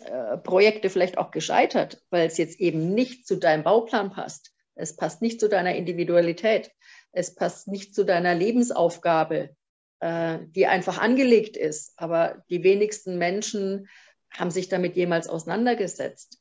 äh, 0.03 0.37
Projekte 0.37 0.89
vielleicht 0.89 1.17
auch 1.17 1.31
gescheitert, 1.31 2.03
weil 2.09 2.27
es 2.27 2.37
jetzt 2.37 2.59
eben 2.59 2.93
nicht 2.93 3.25
zu 3.25 3.37
deinem 3.37 3.63
Bauplan 3.63 4.11
passt. 4.11 4.51
Es 4.75 4.95
passt 4.95 5.21
nicht 5.21 5.39
zu 5.39 5.47
deiner 5.47 5.75
Individualität. 5.75 6.71
Es 7.11 7.33
passt 7.33 7.67
nicht 7.69 7.95
zu 7.95 8.03
deiner 8.03 8.35
Lebensaufgabe, 8.35 9.55
äh, 9.99 10.39
die 10.55 10.67
einfach 10.67 10.97
angelegt 10.97 11.57
ist. 11.57 11.93
Aber 11.97 12.43
die 12.49 12.63
wenigsten 12.63 13.17
Menschen 13.17 13.87
haben 14.31 14.51
sich 14.51 14.69
damit 14.69 14.95
jemals 14.95 15.27
auseinandergesetzt. 15.27 16.37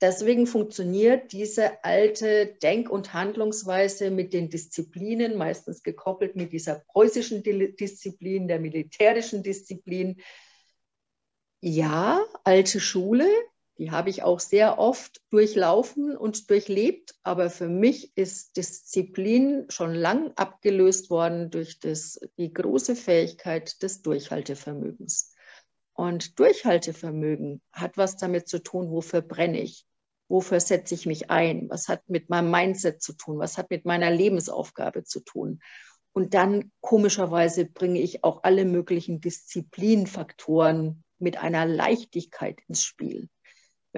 Deswegen 0.00 0.46
funktioniert 0.46 1.32
diese 1.32 1.82
alte 1.82 2.56
Denk- 2.62 2.88
und 2.88 3.14
Handlungsweise 3.14 4.12
mit 4.12 4.32
den 4.32 4.48
Disziplinen, 4.48 5.36
meistens 5.36 5.82
gekoppelt 5.82 6.36
mit 6.36 6.52
dieser 6.52 6.84
preußischen 6.86 7.42
Disziplin, 7.42 8.46
der 8.46 8.60
militärischen 8.60 9.42
Disziplin. 9.42 10.20
Ja, 11.60 12.24
alte 12.44 12.78
Schule, 12.78 13.26
die 13.78 13.92
habe 13.92 14.10
ich 14.10 14.24
auch 14.24 14.40
sehr 14.40 14.78
oft 14.78 15.20
durchlaufen 15.30 16.16
und 16.16 16.50
durchlebt, 16.50 17.14
aber 17.22 17.48
für 17.48 17.68
mich 17.68 18.16
ist 18.16 18.56
Disziplin 18.56 19.66
schon 19.68 19.94
lang 19.94 20.32
abgelöst 20.34 21.10
worden 21.10 21.50
durch 21.50 21.78
das, 21.78 22.20
die 22.36 22.52
große 22.52 22.96
Fähigkeit 22.96 23.80
des 23.82 24.02
Durchhaltevermögens. 24.02 25.32
Und 25.94 26.38
Durchhaltevermögen 26.40 27.62
hat 27.72 27.96
was 27.96 28.16
damit 28.16 28.48
zu 28.48 28.62
tun, 28.62 28.90
wofür 28.90 29.20
brenne 29.20 29.60
ich, 29.60 29.86
wofür 30.28 30.58
setze 30.58 30.94
ich 30.94 31.06
mich 31.06 31.30
ein, 31.30 31.70
was 31.70 31.86
hat 31.86 32.08
mit 32.08 32.30
meinem 32.30 32.50
Mindset 32.50 33.00
zu 33.00 33.12
tun, 33.12 33.38
was 33.38 33.58
hat 33.58 33.70
mit 33.70 33.84
meiner 33.84 34.10
Lebensaufgabe 34.10 35.04
zu 35.04 35.20
tun. 35.20 35.60
Und 36.12 36.34
dann 36.34 36.72
komischerweise 36.80 37.64
bringe 37.64 38.00
ich 38.00 38.24
auch 38.24 38.42
alle 38.42 38.64
möglichen 38.64 39.20
Disziplinfaktoren 39.20 41.04
mit 41.18 41.38
einer 41.38 41.64
Leichtigkeit 41.64 42.58
ins 42.66 42.82
Spiel. 42.82 43.28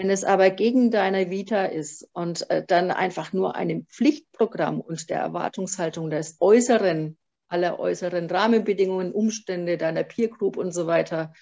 Wenn 0.01 0.09
es 0.09 0.25
aber 0.25 0.49
gegen 0.49 0.91
deine 0.91 1.29
Vita 1.29 1.67
ist 1.67 2.09
und 2.15 2.49
äh, 2.49 2.65
dann 2.65 2.91
einfach 2.91 3.35
nur 3.35 3.55
einem 3.55 3.85
Pflichtprogramm 3.85 4.81
und 4.81 5.11
der 5.11 5.19
Erwartungshaltung 5.19 6.09
des 6.09 6.39
Äußeren, 6.41 7.19
aller 7.49 7.79
äußeren 7.79 8.31
Rahmenbedingungen, 8.31 9.13
Umstände 9.13 9.77
deiner 9.77 10.03
Peer 10.03 10.29
Group 10.29 10.57
und 10.57 10.73
so 10.73 10.87
weiter, 10.87 11.35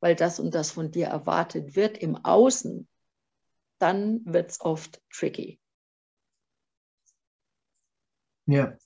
weil 0.00 0.14
das 0.14 0.40
und 0.40 0.54
das 0.54 0.70
von 0.70 0.90
dir 0.90 1.08
erwartet 1.08 1.76
wird 1.76 1.98
im 1.98 2.16
Außen, 2.16 2.88
dann 3.78 4.22
wird 4.24 4.52
es 4.52 4.62
oft 4.62 5.02
tricky. 5.12 5.60
Ja. 8.46 8.78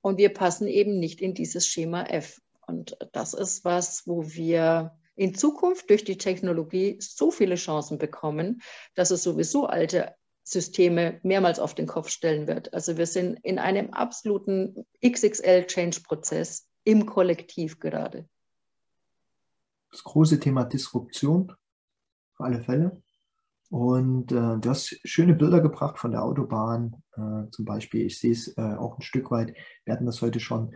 Und 0.00 0.16
wir 0.16 0.32
passen 0.32 0.68
eben 0.68 1.00
nicht 1.00 1.20
in 1.20 1.34
dieses 1.34 1.66
Schema 1.66 2.04
F. 2.04 2.40
Und 2.68 2.96
das 3.10 3.34
ist 3.34 3.64
was, 3.64 4.06
wo 4.06 4.28
wir 4.28 4.96
in 5.16 5.34
Zukunft 5.34 5.90
durch 5.90 6.04
die 6.04 6.18
Technologie 6.18 6.98
so 7.00 7.30
viele 7.30 7.56
Chancen 7.56 7.98
bekommen, 7.98 8.62
dass 8.94 9.10
es 9.10 9.22
sowieso 9.22 9.66
alte 9.66 10.14
Systeme 10.44 11.20
mehrmals 11.22 11.58
auf 11.58 11.74
den 11.74 11.86
Kopf 11.86 12.08
stellen 12.08 12.46
wird. 12.46 12.72
Also 12.74 12.96
wir 12.96 13.06
sind 13.06 13.38
in 13.42 13.58
einem 13.58 13.90
absoluten 13.90 14.86
XXL-Change-Prozess 15.04 16.66
im 16.84 17.06
Kollektiv 17.06 17.78
gerade. 17.78 18.28
Das 19.90 20.02
große 20.02 20.40
Thema 20.40 20.64
Disruption, 20.64 21.52
auf 22.34 22.40
alle 22.40 22.62
Fälle. 22.62 23.02
Und 23.70 24.32
äh, 24.32 24.58
du 24.58 24.70
hast 24.70 24.98
schöne 25.04 25.34
Bilder 25.34 25.60
gebracht 25.60 25.98
von 25.98 26.10
der 26.10 26.24
Autobahn 26.24 27.02
äh, 27.12 27.48
zum 27.50 27.64
Beispiel. 27.64 28.06
Ich 28.06 28.18
sehe 28.18 28.32
es 28.32 28.56
äh, 28.56 28.60
auch 28.60 28.98
ein 28.98 29.02
Stück 29.02 29.30
weit. 29.30 29.54
Wir 29.84 29.94
hatten 29.94 30.06
das 30.06 30.22
heute 30.22 30.40
schon 30.40 30.74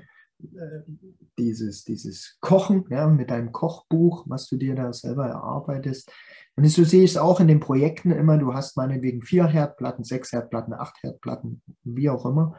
dieses, 1.38 1.84
dieses 1.84 2.38
Kochen 2.40 2.84
ja, 2.90 3.08
mit 3.08 3.30
deinem 3.30 3.52
Kochbuch, 3.52 4.24
was 4.28 4.48
du 4.48 4.56
dir 4.56 4.74
da 4.74 4.92
selber 4.92 5.26
erarbeitest. 5.26 6.12
Und 6.56 6.68
so 6.68 6.84
sehe 6.84 7.04
ich 7.04 7.12
es 7.12 7.16
auch 7.16 7.40
in 7.40 7.48
den 7.48 7.60
Projekten 7.60 8.10
immer, 8.10 8.38
du 8.38 8.54
hast 8.54 8.76
meinetwegen 8.76 9.22
vier 9.22 9.46
Herdplatten, 9.46 10.04
sechs 10.04 10.32
Herdplatten, 10.32 10.74
acht 10.74 11.02
Herdplatten, 11.02 11.62
wie 11.82 12.10
auch 12.10 12.26
immer. 12.26 12.56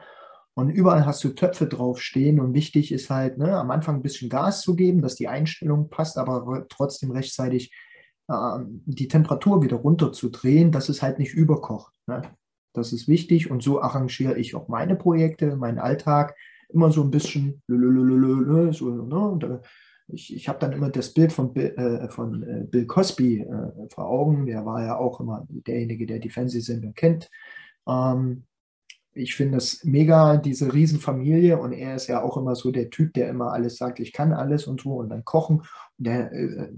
Und 0.54 0.70
überall 0.70 1.06
hast 1.06 1.24
du 1.24 1.30
Töpfe 1.30 1.68
draufstehen 1.68 2.40
und 2.40 2.54
wichtig 2.54 2.92
ist 2.92 3.10
halt, 3.10 3.38
ne, 3.38 3.58
am 3.58 3.72
Anfang 3.72 3.96
ein 3.96 4.02
bisschen 4.02 4.30
Gas 4.30 4.62
zu 4.62 4.76
geben, 4.76 5.02
dass 5.02 5.16
die 5.16 5.28
Einstellung 5.28 5.90
passt, 5.90 6.18
aber 6.18 6.66
trotzdem 6.70 7.12
rechtzeitig 7.12 7.74
äh, 8.30 8.60
die 8.86 9.10
Temperatur 9.10 9.62
wieder 9.62 9.78
runterzudrehen, 9.78 10.72
dass 10.72 10.88
es 10.88 11.02
halt 11.02 11.20
nicht 11.20 11.34
überkocht. 11.34 11.94
Ne? 12.08 12.22
Das 12.74 12.94
ist 12.94 13.08
wichtig 13.08 13.52
und 13.52 13.64
so 13.64 13.82
arrangiere 13.82 14.38
ich 14.38 14.56
auch 14.56 14.70
meine 14.70 14.96
Projekte, 14.96 15.58
meinen 15.58 15.80
Alltag, 15.80 16.36
immer 16.70 16.92
so 16.92 17.04
ein 17.04 17.12
bisschen, 17.12 17.62
so, 17.68 17.76
ne? 17.76 19.62
Ich, 20.08 20.36
ich 20.36 20.48
habe 20.48 20.60
dann 20.60 20.74
immer 20.74 20.90
das 20.90 21.14
Bild 21.14 21.34
von, 21.34 21.54
Bill, 21.54 21.74
äh, 21.78 22.10
von 22.10 22.44
äh, 22.44 22.64
Bill 22.70 22.86
Cosby 22.86 23.42
äh, 23.42 23.90
vor 23.90 24.06
Augen. 24.08 24.46
Der 24.46 24.66
war 24.66 24.84
ja 24.84 24.98
auch 24.98 25.20
immer 25.20 25.48
derjenige, 25.50 26.06
der 26.06 26.20
die 26.20 26.30
Fernsehsendung 26.30 26.94
kennt. 26.94 27.30
Ähm, 27.88 28.44
ich 29.14 29.34
finde 29.34 29.58
es 29.58 29.84
mega, 29.84 30.38
diese 30.38 30.74
Riesenfamilie. 30.74 31.58
Und 31.58 31.74
er 31.74 31.96
ist 31.96 32.08
ja 32.08 32.22
auch 32.22 32.38
immer 32.38 32.56
so 32.56 32.70
der 32.70 32.90
Typ, 32.90 33.14
der 33.14 33.30
immer 33.30 33.52
alles 33.52 33.78
sagt, 33.78 34.00
ich 34.00 34.14
kann 34.14 34.32
alles 34.32 34.68
und 34.68 34.82
so. 34.82 34.94
Und 34.94 35.10
dann 35.10 35.26
kochen. 35.26 35.60
Und 35.98 36.08
der 36.08 36.32
äh, 36.32 36.70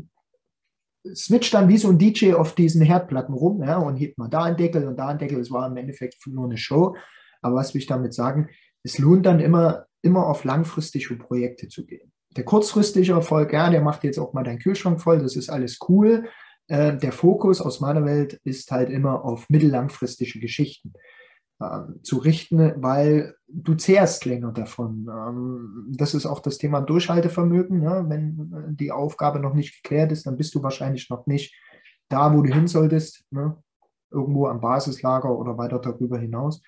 switcht 1.13 1.53
dann 1.53 1.67
wie 1.67 1.77
so 1.77 1.89
ein 1.89 1.98
DJ 1.98 2.34
auf 2.34 2.56
diesen 2.56 2.82
Herdplatten 2.82 3.34
rum 3.34 3.62
ja, 3.62 3.77
und 3.77 3.98
hebt 3.98 4.17
mal 4.17 4.29
da 4.29 4.44
einen 4.44 4.58
Deckel 4.58 4.88
und 4.88 4.98
da 4.98 5.08
einen 5.08 5.20
Deckel. 5.20 5.39
Es 5.39 5.51
war 5.51 5.67
im 5.67 5.77
Endeffekt 5.77 6.25
nur 6.27 6.46
eine 6.46 6.58
Show. 6.58 6.96
Aber 7.41 7.56
was 7.56 7.74
will 7.74 7.82
ich 7.82 7.88
damit 7.88 8.13
sagen? 8.13 8.50
Es 8.88 9.00
lohnt 9.00 9.25
dann 9.25 9.41
immer, 9.41 9.86
immer 10.01 10.27
auf 10.27 10.46
langfristige 10.46 11.17
Projekte 11.17 11.67
zu 11.67 11.86
gehen. 11.86 12.13
Der 12.38 12.46
kurzfristige 12.46 13.12
Erfolg, 13.12 13.51
ja, 13.51 13.70
der 13.70 13.82
macht 13.82 14.06
jetzt 14.06 14.17
auch 14.17 14.32
mal 14.32 14.44
deinen 14.44 14.60
Kühlschrank 14.60 15.01
voll, 15.01 15.20
das 15.20 15.36
ist 15.36 15.50
alles 15.50 15.77
cool. 15.89 16.29
Äh, 16.70 16.96
der 16.96 17.12
Fokus 17.12 17.60
aus 17.60 17.82
meiner 17.82 18.06
Welt 18.06 18.39
ist 18.46 18.72
halt 18.72 18.89
immer 18.89 19.25
auf 19.25 19.50
mittellangfristige 19.50 20.39
Geschichten 20.39 20.94
ähm, 21.62 22.00
zu 22.01 22.17
richten, 22.20 22.82
weil 22.82 23.36
du 23.50 23.75
zehrst 23.75 24.24
länger 24.24 24.53
davon. 24.53 25.06
Ähm, 25.12 25.94
das 25.98 26.13
ist 26.13 26.25
auch 26.25 26.39
das 26.39 26.58
Thema 26.58 26.79
Durchhaltevermögen. 26.79 27.82
Ne? 27.82 28.06
Wenn 28.08 28.77
die 28.77 28.94
Aufgabe 28.94 29.41
noch 29.41 29.53
nicht 29.53 29.84
geklärt 29.84 30.13
ist, 30.13 30.27
dann 30.27 30.38
bist 30.38 30.56
du 30.56 30.63
wahrscheinlich 30.63 31.10
noch 31.10 31.27
nicht 31.27 31.53
da, 32.08 32.34
wo 32.34 32.41
du 32.41 32.53
hin 32.53 32.67
solltest, 32.67 33.25
ne? 33.32 33.62
irgendwo 34.12 34.48
am 34.48 34.62
Basislager 34.62 35.38
oder 35.38 35.58
weiter 35.58 35.79
darüber 35.79 36.17
hinaus. 36.17 36.62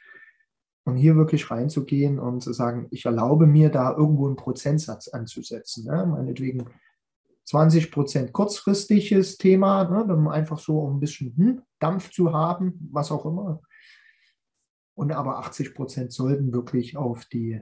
Und 0.90 0.98
hier 0.98 1.16
wirklich 1.16 1.52
reinzugehen 1.52 2.20
und 2.20 2.42
zu 2.42 2.52
sagen, 2.52 2.88
ich 2.90 3.06
erlaube 3.06 3.46
mir 3.46 3.70
da 3.70 3.96
irgendwo 3.96 4.26
einen 4.28 4.36
Prozentsatz 4.36 5.08
anzusetzen. 5.08 5.86
Ne? 5.86 6.06
Meinetwegen 6.06 6.66
20 7.46 7.92
Prozent 7.92 8.34
kurzfristiges 8.34 9.38
Thema, 9.38 9.84
ne? 9.84 10.32
einfach 10.32 10.60
so 10.60 10.80
um 10.80 10.98
ein 10.98 11.00
bisschen 11.00 11.36
hm, 11.36 11.62
Dampf 11.80 12.12
zu 12.12 12.34
haben, 12.34 12.90
was 12.92 13.12
auch 13.12 13.26
immer. 13.26 13.62
Und 14.96 15.12
aber 15.12 15.38
80 15.40 15.76
Prozent 15.76 16.12
sollten 16.12 16.52
wirklich 16.54 16.98
auf 16.98 17.26
die, 17.26 17.62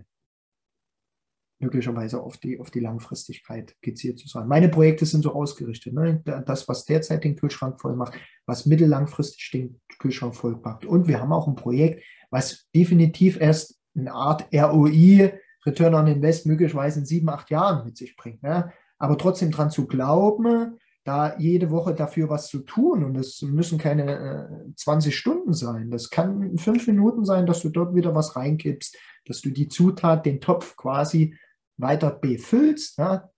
möglicherweise 1.59 2.21
auf 2.21 2.37
die, 2.37 2.59
auf 2.59 2.69
die 2.69 2.79
Langfristigkeit 2.79 3.75
gezielt 3.81 4.19
zu 4.19 4.27
sein. 4.27 4.47
Meine 4.47 4.69
Projekte 4.69 5.05
sind 5.05 5.23
so 5.23 5.33
ausgerichtet. 5.33 5.93
Ne? 5.93 6.21
Das, 6.45 6.67
was 6.67 6.85
derzeit 6.85 7.23
den 7.23 7.35
Kühlschrank 7.35 7.81
voll 7.81 7.95
macht, 7.95 8.13
was 8.45 8.65
mittellangfristig 8.65 9.49
den 9.51 9.81
Kühlschrank 9.99 10.35
voll 10.35 10.61
packt. 10.61 10.85
Und 10.85 11.07
wir 11.07 11.19
haben 11.19 11.33
auch 11.33 11.47
ein 11.47 11.55
Projekt, 11.55 12.03
was 12.29 12.67
definitiv 12.75 13.39
erst 13.39 13.79
eine 13.95 14.13
Art 14.13 14.47
ROI, 14.53 15.33
Return 15.65 15.95
on 15.95 16.07
Invest, 16.07 16.45
möglicherweise 16.45 16.99
in 16.99 17.05
sieben, 17.05 17.29
acht 17.29 17.49
Jahren 17.49 17.85
mit 17.85 17.97
sich 17.97 18.15
bringt. 18.15 18.43
Ne? 18.43 18.71
Aber 18.99 19.17
trotzdem 19.17 19.51
daran 19.51 19.71
zu 19.71 19.87
glauben, 19.87 20.77
da 21.03 21.37
jede 21.37 21.71
Woche 21.71 21.95
dafür 21.95 22.29
was 22.29 22.47
zu 22.47 22.59
tun. 22.59 23.03
Und 23.03 23.15
es 23.15 23.41
müssen 23.41 23.79
keine 23.79 24.67
äh, 24.69 24.75
20 24.75 25.15
Stunden 25.15 25.53
sein. 25.53 25.89
Das 25.89 26.09
kann 26.09 26.57
fünf 26.57 26.85
Minuten 26.85 27.25
sein, 27.25 27.45
dass 27.45 27.61
du 27.61 27.69
dort 27.69 27.95
wieder 27.95 28.13
was 28.13 28.35
reinkippst, 28.35 28.97
dass 29.25 29.41
du 29.41 29.49
die 29.49 29.69
Zutat, 29.69 30.25
den 30.25 30.41
Topf 30.41 30.75
quasi 30.75 31.35
weiter 31.77 32.11
befüllst. 32.11 32.97
Ja? 32.97 33.29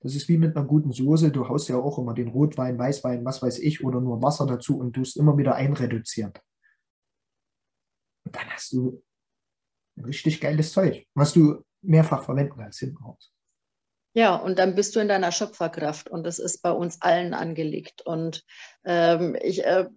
Das 0.00 0.14
ist 0.14 0.28
wie 0.28 0.38
mit 0.38 0.56
einer 0.56 0.66
guten 0.66 0.92
Soße. 0.92 1.30
Du 1.30 1.48
haust 1.48 1.68
ja 1.68 1.76
auch 1.76 1.98
immer 1.98 2.14
den 2.14 2.28
Rotwein, 2.28 2.78
Weißwein, 2.78 3.24
was 3.24 3.42
weiß 3.42 3.58
ich, 3.58 3.84
oder 3.84 4.00
nur 4.00 4.22
Wasser 4.22 4.46
dazu 4.46 4.78
und 4.78 4.94
tust 4.94 5.16
immer 5.16 5.36
wieder 5.36 5.54
einreduzieren. 5.54 6.32
Und 8.24 8.36
dann 8.36 8.48
hast 8.50 8.72
du 8.72 9.02
richtig 10.04 10.40
geiles 10.40 10.72
Zeug, 10.72 11.06
was 11.14 11.32
du 11.32 11.64
mehrfach 11.82 12.24
verwenden 12.24 12.56
kannst 12.56 12.78
hinten 12.78 13.02
raus. 13.02 13.32
Ja, 14.14 14.36
und 14.36 14.58
dann 14.58 14.74
bist 14.74 14.96
du 14.96 15.00
in 15.00 15.08
deiner 15.08 15.32
Schöpferkraft 15.32 16.08
und 16.08 16.24
das 16.24 16.38
ist 16.38 16.62
bei 16.62 16.70
uns 16.70 17.00
allen 17.02 17.34
angelegt. 17.34 18.02
Und 18.02 18.44
ähm, 18.84 19.36
ich, 19.40 19.64
äh, 19.64 19.88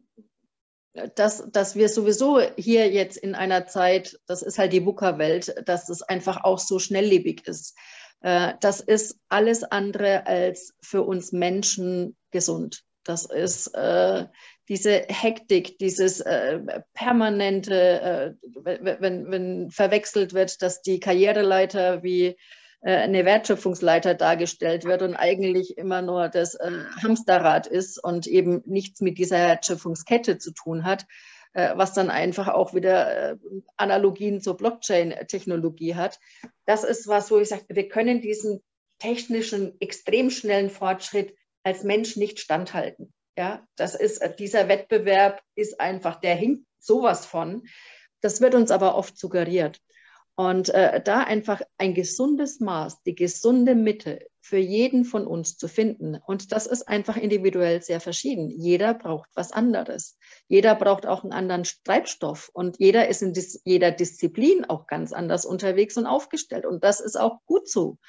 dass, 1.16 1.50
dass 1.52 1.76
wir 1.76 1.90
sowieso 1.90 2.42
hier 2.58 2.90
jetzt 2.92 3.18
in 3.18 3.36
einer 3.36 3.68
Zeit, 3.68 4.20
das 4.28 4.42
ist 4.42 4.58
halt 4.58 4.74
die 4.74 4.86
VUCA-Welt, 4.86 5.56
dass 5.66 5.90
es 5.90 6.02
einfach 6.02 6.44
auch 6.44 6.60
so 6.60 6.80
schnelllebig 6.80 7.48
ist. 7.48 7.78
Äh, 8.22 8.54
das 8.60 8.82
ist 8.82 9.18
alles 9.30 9.64
andere 9.64 10.26
als 10.28 10.74
für 10.82 11.04
uns 11.04 11.32
Menschen 11.32 12.16
gesund. 12.32 12.84
Das 13.04 13.26
ist 13.26 13.68
äh, 13.74 14.26
diese 14.70 15.06
Hektik, 15.08 15.80
dieses 15.80 16.20
äh, 16.22 16.60
permanente, 16.94 18.02
äh, 18.02 18.34
wenn, 18.64 19.32
wenn 19.32 19.72
verwechselt 19.72 20.34
wird, 20.34 20.62
dass 20.62 20.82
die 20.82 21.00
Karriereleiter 21.00 22.04
wie 22.04 22.38
eine 22.90 23.26
Wertschöpfungsleiter 23.26 24.16
dargestellt 24.16 24.86
wird 24.86 25.02
und 25.04 25.16
eigentlich 25.16 25.78
immer 25.78 26.02
nur 26.02 26.30
das 26.30 26.56
äh, 26.56 26.72
Hamsterrad 27.04 27.68
ist 27.68 28.04
und 28.04 28.28
eben 28.28 28.64
nichts 28.66 29.02
mit 29.02 29.18
dieser 29.18 29.38
Wertschöpfungskette 29.38 30.40
zu 30.40 30.52
tun 30.52 30.84
hat, 30.84 31.06
äh, 31.54 31.72
was 31.76 31.94
dann 31.94 32.10
einfach 32.10 32.48
auch 32.48 32.74
wieder 32.74 33.38
Analogien 33.78 34.42
zur 34.42 34.58
Blockchain-Technologie 34.58 35.96
hat. 35.96 36.20
Das 36.66 36.84
ist 36.84 37.08
was, 37.08 37.30
wo 37.30 37.38
ich 37.38 37.50
sage, 37.50 37.66
wir 37.70 37.88
können 37.88 38.22
diesen 38.22 38.62
technischen, 39.00 39.80
extrem 39.80 40.30
schnellen 40.30 40.70
Fortschritt 40.70 41.36
als 41.64 41.84
Mensch 41.84 42.18
nicht 42.18 42.40
standhalten. 42.40 43.14
Ja, 43.38 43.66
das 43.76 43.96
ist, 43.96 44.22
dieser 44.40 44.68
Wettbewerb 44.68 45.42
ist 45.56 45.80
einfach, 45.80 46.20
der 46.20 46.36
hinkt 46.36 46.66
sowas 46.80 47.26
von. 47.26 47.64
Das 48.22 48.42
wird 48.42 48.56
uns 48.56 48.72
aber 48.72 48.96
oft 48.96 49.18
suggeriert. 49.18 49.80
Und 50.42 50.70
äh, 50.70 51.00
da 51.04 51.20
einfach 51.20 51.62
ein 51.78 51.94
gesundes 51.94 52.60
Maß, 52.60 53.04
die 53.04 53.14
gesunde 53.14 53.76
Mitte 53.76 54.26
für 54.40 54.58
jeden 54.58 55.06
von 55.06 55.28
uns 55.28 55.56
zu 55.56 55.68
finden. 55.68 56.18
Und 56.26 56.52
das 56.52 56.66
ist 56.66 56.88
einfach 56.88 57.16
individuell 57.16 57.84
sehr 57.84 58.00
verschieden. 58.00 58.50
Jeder 58.50 58.96
braucht 58.96 59.30
was 59.36 59.52
anderes. 59.52 60.18
Jeder 60.48 60.74
braucht 60.74 61.06
auch 61.06 61.22
einen 61.22 61.32
anderen 61.32 61.64
Treibstoff. 61.84 62.50
Und 62.54 62.80
jeder 62.80 63.08
ist 63.08 63.22
in 63.22 63.34
dis 63.34 63.62
jeder 63.66 63.92
Disziplin 63.92 64.66
auch 64.66 64.88
ganz 64.88 65.14
anders 65.14 65.46
unterwegs 65.46 65.96
und 65.96 66.08
aufgestellt. 66.08 66.66
Und 66.66 66.84
das 66.84 67.02
ist 67.02 67.20
auch 67.20 67.38
gut 67.46 67.70
so. 67.70 68.00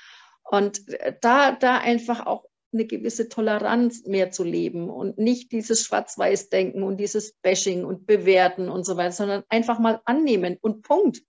Und 0.43 0.89
äh, 0.89 1.15
da, 1.21 1.53
da 1.53 1.81
einfach 1.81 2.25
auch 2.25 2.47
eine 2.73 2.87
gewisse 2.87 3.29
Toleranz 3.29 4.07
mehr 4.07 4.31
zu 4.31 4.43
leben 4.43 4.89
und 4.89 5.19
nicht 5.19 5.53
dieses 5.53 5.85
Schwarz-Weiß-Denken 5.85 6.83
und 6.83 6.97
dieses 6.97 7.35
Bashing 7.43 7.85
und 7.85 8.07
Bewerten 8.07 8.71
und 8.71 8.87
so 8.87 8.97
weiter, 8.97 9.13
sondern 9.13 9.43
einfach 9.51 9.79
mal 9.79 10.01
annehmen 10.07 10.57
und 10.63 10.81
Punkt. 10.81 11.21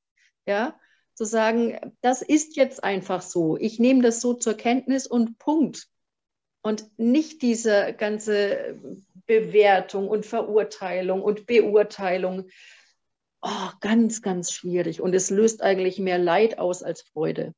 Ja, 0.46 0.78
zu 1.16 1.26
sagen, 1.26 1.94
das 2.02 2.22
ist 2.22 2.56
jetzt 2.56 2.84
einfach 2.84 3.22
so. 3.22 3.58
Ich 3.58 3.80
nehme 3.80 4.02
das 4.02 4.22
so 4.22 4.34
zur 4.34 4.56
Kenntnis 4.56 5.08
und 5.08 5.38
Punkt. 5.40 5.88
Und 6.62 6.88
nicht 6.98 7.42
diese 7.42 7.94
ganze 7.94 8.80
Bewertung 9.26 10.08
und 10.08 10.26
Verurteilung 10.26 11.22
und 11.22 11.46
Beurteilung. 11.46 12.48
Oh, 13.42 13.70
ganz, 13.82 14.22
ganz 14.22 14.52
schwierig. 14.52 15.02
Und 15.02 15.14
es 15.14 15.30
löst 15.30 15.62
eigentlich 15.62 16.00
mehr 16.00 16.18
Leid 16.18 16.60
aus 16.60 16.82
als 16.82 17.02
Freude. 17.02 17.54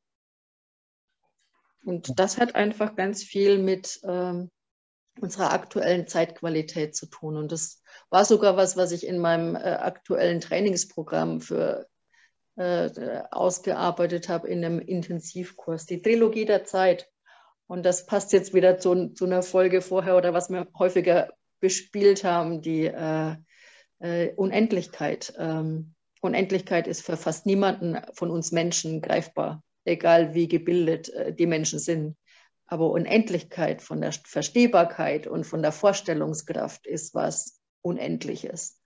Und 1.86 2.20
das 2.20 2.40
hat 2.40 2.56
einfach 2.56 2.96
ganz 2.96 3.24
viel 3.24 3.60
mit 3.60 4.00
ähm, 4.04 4.50
unserer 5.22 5.54
aktuellen 5.54 6.08
Zeitqualität 6.08 6.96
zu 6.96 7.06
tun. 7.06 7.38
Und 7.38 7.52
das 7.52 7.84
war 8.10 8.26
sogar 8.26 8.58
was, 8.58 8.76
was 8.76 8.92
ich 8.92 9.06
in 9.06 9.20
meinem 9.20 9.56
äh, 9.56 9.60
aktuellen 9.60 10.42
Trainingsprogramm 10.42 11.42
für 11.42 11.88
äh, 12.58 13.22
ausgearbeitet 13.32 14.30
habe 14.30 14.48
in 14.48 14.64
einem 14.64 14.80
Intensivkurs, 14.80 15.86
die 15.86 16.02
Trilogie 16.02 16.46
der 16.46 16.64
Zeit. 16.64 17.10
Und 17.68 17.84
das 17.84 18.06
passt 18.06 18.32
jetzt 18.34 18.54
wieder 18.54 18.78
zu, 18.78 19.10
zu 19.10 19.26
einer 19.26 19.44
Folge 19.44 19.82
vorher 19.82 20.16
oder 20.16 20.34
was 20.34 20.50
wir 20.50 20.68
häufiger 20.78 21.30
bespielt 21.60 22.24
haben, 22.24 22.62
die 22.62 22.86
äh, 22.86 23.36
äh, 24.00 24.34
Unendlichkeit. 24.36 25.34
Ähm, 25.38 25.96
Unendlichkeit 26.22 26.88
ist 26.88 27.06
für 27.06 27.18
fast 27.18 27.46
niemanden 27.46 28.00
von 28.14 28.32
uns 28.32 28.52
Menschen 28.52 29.02
greifbar, 29.02 29.64
egal 29.84 30.34
wie 30.34 30.48
gebildet 30.48 31.10
äh, 31.10 31.34
die 31.34 31.48
Menschen 31.48 31.80
sind. 31.80 32.16
Aber 32.68 32.90
Unendlichkeit 32.90 33.82
von 33.82 34.02
der 34.02 34.12
Verstehbarkeit 34.12 35.28
und 35.28 35.46
von 35.46 35.62
der 35.62 35.72
Vorstellungskraft 35.72 36.88
ist 36.88 37.14
was 37.14 37.60
Unendliches. 37.82 38.80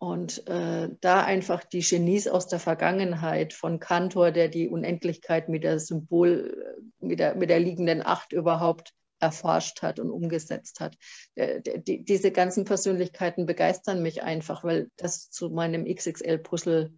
Und 0.00 0.48
äh, 0.48 0.88
da 1.02 1.24
einfach 1.24 1.62
die 1.62 1.82
Genies 1.82 2.26
aus 2.26 2.48
der 2.48 2.58
Vergangenheit 2.58 3.52
von 3.52 3.80
Kantor, 3.80 4.30
der 4.30 4.48
die 4.48 4.66
Unendlichkeit 4.66 5.50
mit 5.50 5.62
der 5.62 5.78
Symbol, 5.78 6.80
äh, 7.02 7.06
mit 7.06 7.18
der, 7.18 7.34
mit 7.34 7.50
der 7.50 7.60
liegenden 7.60 8.00
Acht 8.02 8.32
überhaupt 8.32 8.94
erforscht 9.18 9.82
hat 9.82 10.00
und 10.00 10.10
umgesetzt 10.10 10.80
hat. 10.80 10.96
Äh, 11.34 11.60
die, 11.82 12.02
diese 12.02 12.32
ganzen 12.32 12.64
Persönlichkeiten 12.64 13.44
begeistern 13.44 14.02
mich 14.02 14.22
einfach, 14.22 14.64
weil 14.64 14.88
das 14.96 15.30
zu 15.30 15.50
meinem 15.50 15.84
XXL-Puzzle 15.84 16.94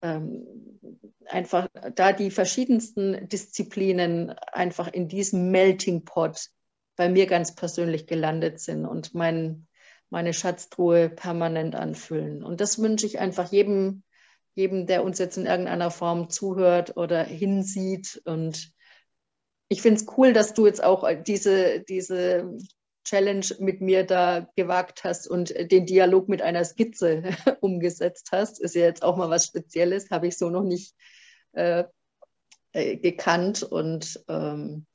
ähm, 0.00 0.46
einfach, 1.26 1.68
da 1.94 2.12
die 2.12 2.30
verschiedensten 2.30 3.28
Disziplinen 3.28 4.30
einfach 4.30 4.88
in 4.88 5.08
diesem 5.08 5.50
Melting 5.50 6.06
Pot 6.06 6.48
bei 6.96 7.10
mir 7.10 7.26
ganz 7.26 7.54
persönlich 7.54 8.06
gelandet 8.06 8.58
sind 8.58 8.86
und 8.86 9.14
mein 9.14 9.66
meine 10.10 10.32
Schatztruhe 10.32 11.08
permanent 11.08 11.74
anfüllen. 11.74 12.42
Und 12.42 12.60
das 12.60 12.80
wünsche 12.80 13.06
ich 13.06 13.18
einfach 13.18 13.50
jedem, 13.52 14.02
jedem, 14.54 14.86
der 14.86 15.04
uns 15.04 15.18
jetzt 15.18 15.36
in 15.36 15.46
irgendeiner 15.46 15.90
Form 15.90 16.30
zuhört 16.30 16.96
oder 16.96 17.22
hinsieht. 17.22 18.20
Und 18.24 18.72
ich 19.68 19.82
finde 19.82 20.00
es 20.00 20.06
cool, 20.16 20.32
dass 20.32 20.54
du 20.54 20.66
jetzt 20.66 20.82
auch 20.82 21.06
diese, 21.24 21.80
diese 21.80 22.56
Challenge 23.04 23.46
mit 23.58 23.80
mir 23.80 24.04
da 24.04 24.48
gewagt 24.56 25.04
hast 25.04 25.28
und 25.28 25.54
den 25.70 25.86
Dialog 25.86 26.28
mit 26.28 26.42
einer 26.42 26.64
Skizze 26.64 27.22
umgesetzt 27.60 28.30
hast. 28.32 28.60
Ist 28.60 28.74
ja 28.74 28.82
jetzt 28.82 29.02
auch 29.02 29.16
mal 29.16 29.30
was 29.30 29.46
Spezielles, 29.46 30.10
habe 30.10 30.26
ich 30.26 30.38
so 30.38 30.50
noch 30.50 30.64
nicht 30.64 30.94
äh, 31.52 31.84
äh, 32.72 32.96
gekannt. 32.96 33.62
Und 33.62 34.22
ähm, 34.28 34.86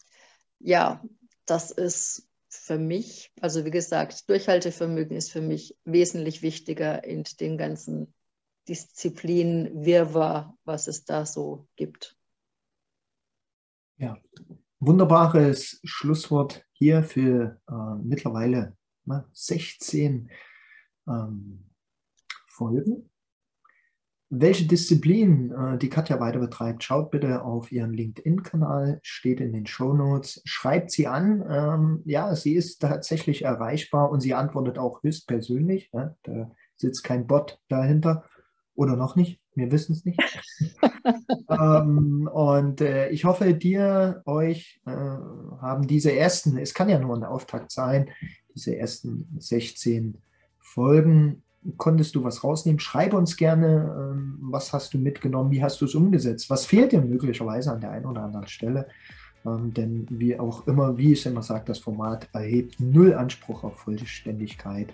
ja, 0.60 1.04
das 1.46 1.72
ist 1.72 2.28
für 2.58 2.78
mich, 2.78 3.32
also 3.42 3.66
wie 3.66 3.72
gesagt, 3.72 4.30
Durchhaltevermögen 4.30 5.16
ist 5.16 5.32
für 5.32 5.42
mich 5.42 5.78
wesentlich 5.86 6.42
wichtiger 6.42 7.04
in 7.04 7.24
den 7.40 7.58
ganzen 7.58 8.14
Disziplinen, 8.68 9.86
Wirrwarr, 9.86 10.58
was 10.64 10.88
es 10.88 11.06
da 11.06 11.26
so 11.26 11.68
gibt. 11.76 12.18
Ja, 13.98 14.18
wunderbares 14.80 15.80
Schlusswort 15.84 16.66
hier 16.72 17.04
für 17.04 17.60
äh, 17.70 17.96
mittlerweile 18.04 18.76
ne, 19.06 19.28
16 19.34 20.30
ähm, 21.08 21.70
Folgen 22.48 23.10
welche 24.36 24.66
Disziplin 24.66 25.52
äh, 25.52 25.78
die 25.78 25.90
Katja 25.90 26.20
weiter 26.20 26.40
betreibt, 26.40 26.84
schaut 26.84 27.12
bitte 27.12 27.44
auf 27.44 27.72
ihren 27.72 27.94
LinkedIn-Kanal, 27.94 29.00
steht 29.04 29.40
in 29.40 29.54
den 29.54 29.68
Show 29.68 29.94
Notes, 29.94 30.42
schreibt 30.46 30.90
sie 30.90 31.08
an. 31.08 31.44
Ähm, 31.48 32.02
ja, 32.06 32.36
sie 32.36 32.56
ist 32.56 32.80
tatsächlich 32.80 33.44
erreichbar 33.44 34.10
und 34.10 34.22
sie 34.22 34.34
antwortet 34.34 34.80
auch 34.80 35.04
höchstpersönlich. 35.04 35.92
Ja, 35.94 36.16
da 36.24 36.52
sitzt 36.76 37.04
kein 37.04 37.28
Bot 37.28 37.60
dahinter 37.70 38.24
oder 38.76 38.96
noch 38.96 39.16
nicht, 39.16 39.40
wir 39.54 39.72
wissen 39.72 39.94
es 39.94 40.04
nicht. 40.04 40.20
ähm, 41.50 42.28
und 42.34 42.82
äh, 42.82 43.10
ich 43.10 43.26
hoffe, 43.26 43.54
dir, 43.54 44.24
euch 44.26 44.82
äh, 44.88 44.92
haben 44.92 45.86
diese 45.86 46.12
ersten, 46.12 46.58
es 46.58 46.74
kann 46.74 46.90
ja 46.90 46.98
nur 46.98 47.16
ein 47.16 47.24
Auftakt 47.24 47.72
sein, 47.72 48.10
diese 48.56 48.76
ersten 48.76 49.28
16 49.38 50.18
Folgen 50.58 51.44
konntest 51.78 52.16
du 52.16 52.24
was 52.24 52.44
rausnehmen? 52.44 52.80
Schreibe 52.80 53.18
uns 53.18 53.38
gerne, 53.38 54.14
ähm, 54.14 54.38
was 54.42 54.74
hast 54.74 54.94
du 54.94 54.98
mitgenommen, 54.98 55.52
wie 55.52 55.64
hast 55.64 55.82
du 55.82 55.86
es 55.86 55.96
umgesetzt, 55.96 56.50
was 56.50 56.66
fehlt 56.66 56.92
dir 56.92 57.02
möglicherweise 57.02 57.72
an 57.72 57.82
der 57.82 57.92
einen 57.92 58.06
oder 58.06 58.24
anderen 58.24 58.48
Stelle. 58.48 58.88
Ähm, 59.46 59.74
denn 59.74 60.06
wie 60.10 60.40
auch 60.40 60.68
immer, 60.68 60.98
wie 60.98 61.14
ich 61.14 61.26
immer 61.26 61.42
sage, 61.42 61.66
das 61.66 61.80
Format 61.80 62.28
erhebt 62.34 62.80
null 62.80 63.14
Anspruch 63.14 63.64
auf 63.64 63.80
Vollständigkeit, 63.80 64.88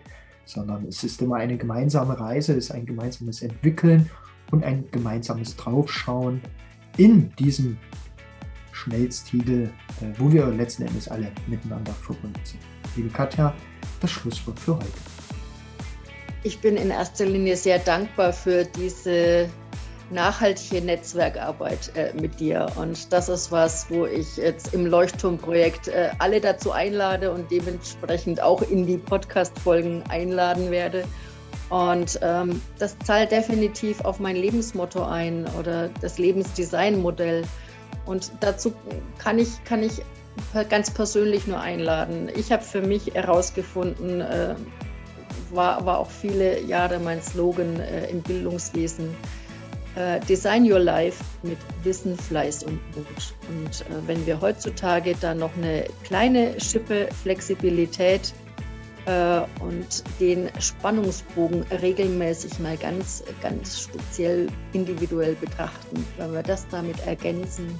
sondern 0.46 0.86
es 0.86 1.04
ist 1.04 1.22
immer 1.22 1.36
eine 1.36 1.58
gemeinsame 1.58 2.20
Reise, 2.20 2.54
es 2.54 2.66
ist 2.66 2.72
ein 2.72 2.86
gemeinsames 2.86 3.42
Entwickeln 3.42 4.10
und 4.52 4.64
ein 4.64 4.86
gemeinsames 4.92 5.56
Draufschauen 5.56 6.42
in 6.98 7.32
diesem 7.38 7.78
Schmelztiegel, 8.72 9.70
äh, 10.02 10.06
wo 10.18 10.32
wir 10.32 10.48
letzten 10.48 10.84
Endes 10.84 11.08
alle 11.08 11.32
miteinander 11.48 11.92
verbunden 11.92 12.40
sind. 12.44 12.62
Liebe 12.96 13.10
Katja, 13.10 13.54
das 14.00 14.12
Schlusswort 14.12 14.60
für 14.60 14.76
heute. 14.76 15.09
Ich 16.44 16.60
bin 16.60 16.78
in 16.78 16.90
erster 16.90 17.26
Linie 17.26 17.58
sehr 17.58 17.80
dankbar 17.80 18.32
für 18.32 18.64
diese 18.64 19.50
nachhaltige 20.12 20.84
Netzwerkarbeit 20.84 21.92
äh, 21.96 22.14
mit 22.20 22.40
dir. 22.40 22.68
Und 22.78 23.12
das 23.12 23.30
ist 23.30 23.52
was, 23.52 23.90
wo 23.90 24.06
ich 24.06 24.38
jetzt 24.38 24.74
im 24.74 24.86
Leuchtturmprojekt 24.86 25.90
äh, 25.90 26.12
alle 26.20 26.40
dazu 26.40 26.72
einlade 26.72 27.32
und 27.32 27.52
dementsprechend 27.52 28.42
auch 28.42 28.62
in 28.62 28.88
die 28.88 28.98
Podcast-Folgen 28.98 30.04
einladen 30.10 30.72
werde. 30.72 31.04
Und 31.70 32.20
ähm, 32.24 32.62
das 32.80 32.98
zahlt 33.00 33.32
definitiv 33.32 34.02
auf 34.02 34.20
mein 34.20 34.36
Lebensmotto 34.36 35.04
ein 35.04 35.46
oder 35.60 35.90
das 36.02 36.18
Lebensdesignmodell. 36.18 37.44
Und 38.06 38.32
dazu 38.40 38.74
kann 39.20 39.38
ich, 39.38 39.64
kann 39.66 39.84
ich 39.84 40.02
ganz 40.70 40.90
persönlich 40.90 41.46
nur 41.46 41.60
einladen. 41.60 42.30
Ich 42.36 42.52
habe 42.52 42.64
für 42.64 42.82
mich 42.82 43.14
herausgefunden, 43.14 44.22
äh, 44.22 44.56
war, 45.52 45.86
war 45.86 46.00
auch 46.00 46.10
viele 46.10 46.62
Jahre 46.62 47.00
mein 47.00 47.22
Slogan 47.22 47.80
äh, 47.80 48.10
im 48.10 48.22
Bildungswesen. 48.22 49.16
äh, 49.96 50.20
Design 50.22 50.70
Your 50.72 50.80
Life 50.80 51.24
mit 51.44 51.58
Wissen, 51.84 52.18
Fleiß 52.18 52.64
und 52.64 52.80
Mut. 52.96 53.36
Und 53.50 53.82
äh, 53.82 54.08
wenn 54.08 54.26
wir 54.26 54.40
heutzutage 54.40 55.16
da 55.20 55.34
noch 55.34 55.56
eine 55.58 55.86
kleine 56.04 56.60
Schippe 56.60 57.10
Flexibilität 57.24 58.34
äh, 59.06 59.42
und 59.62 60.04
den 60.20 60.50
Spannungsbogen 60.60 61.64
regelmäßig 61.82 62.60
mal 62.60 62.78
ganz, 62.78 63.24
ganz 63.42 63.82
speziell 63.82 64.48
individuell 64.74 65.36
betrachten, 65.36 66.06
wenn 66.18 66.34
wir 66.34 66.44
das 66.44 66.68
damit 66.70 67.00
ergänzen, 67.06 67.80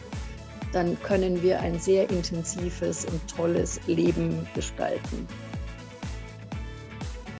dann 0.72 1.02
können 1.02 1.42
wir 1.42 1.60
ein 1.62 1.80
sehr 1.80 2.10
intensives 2.10 3.06
und 3.06 3.22
tolles 3.28 3.80
Leben 3.88 4.48
gestalten. 4.54 5.28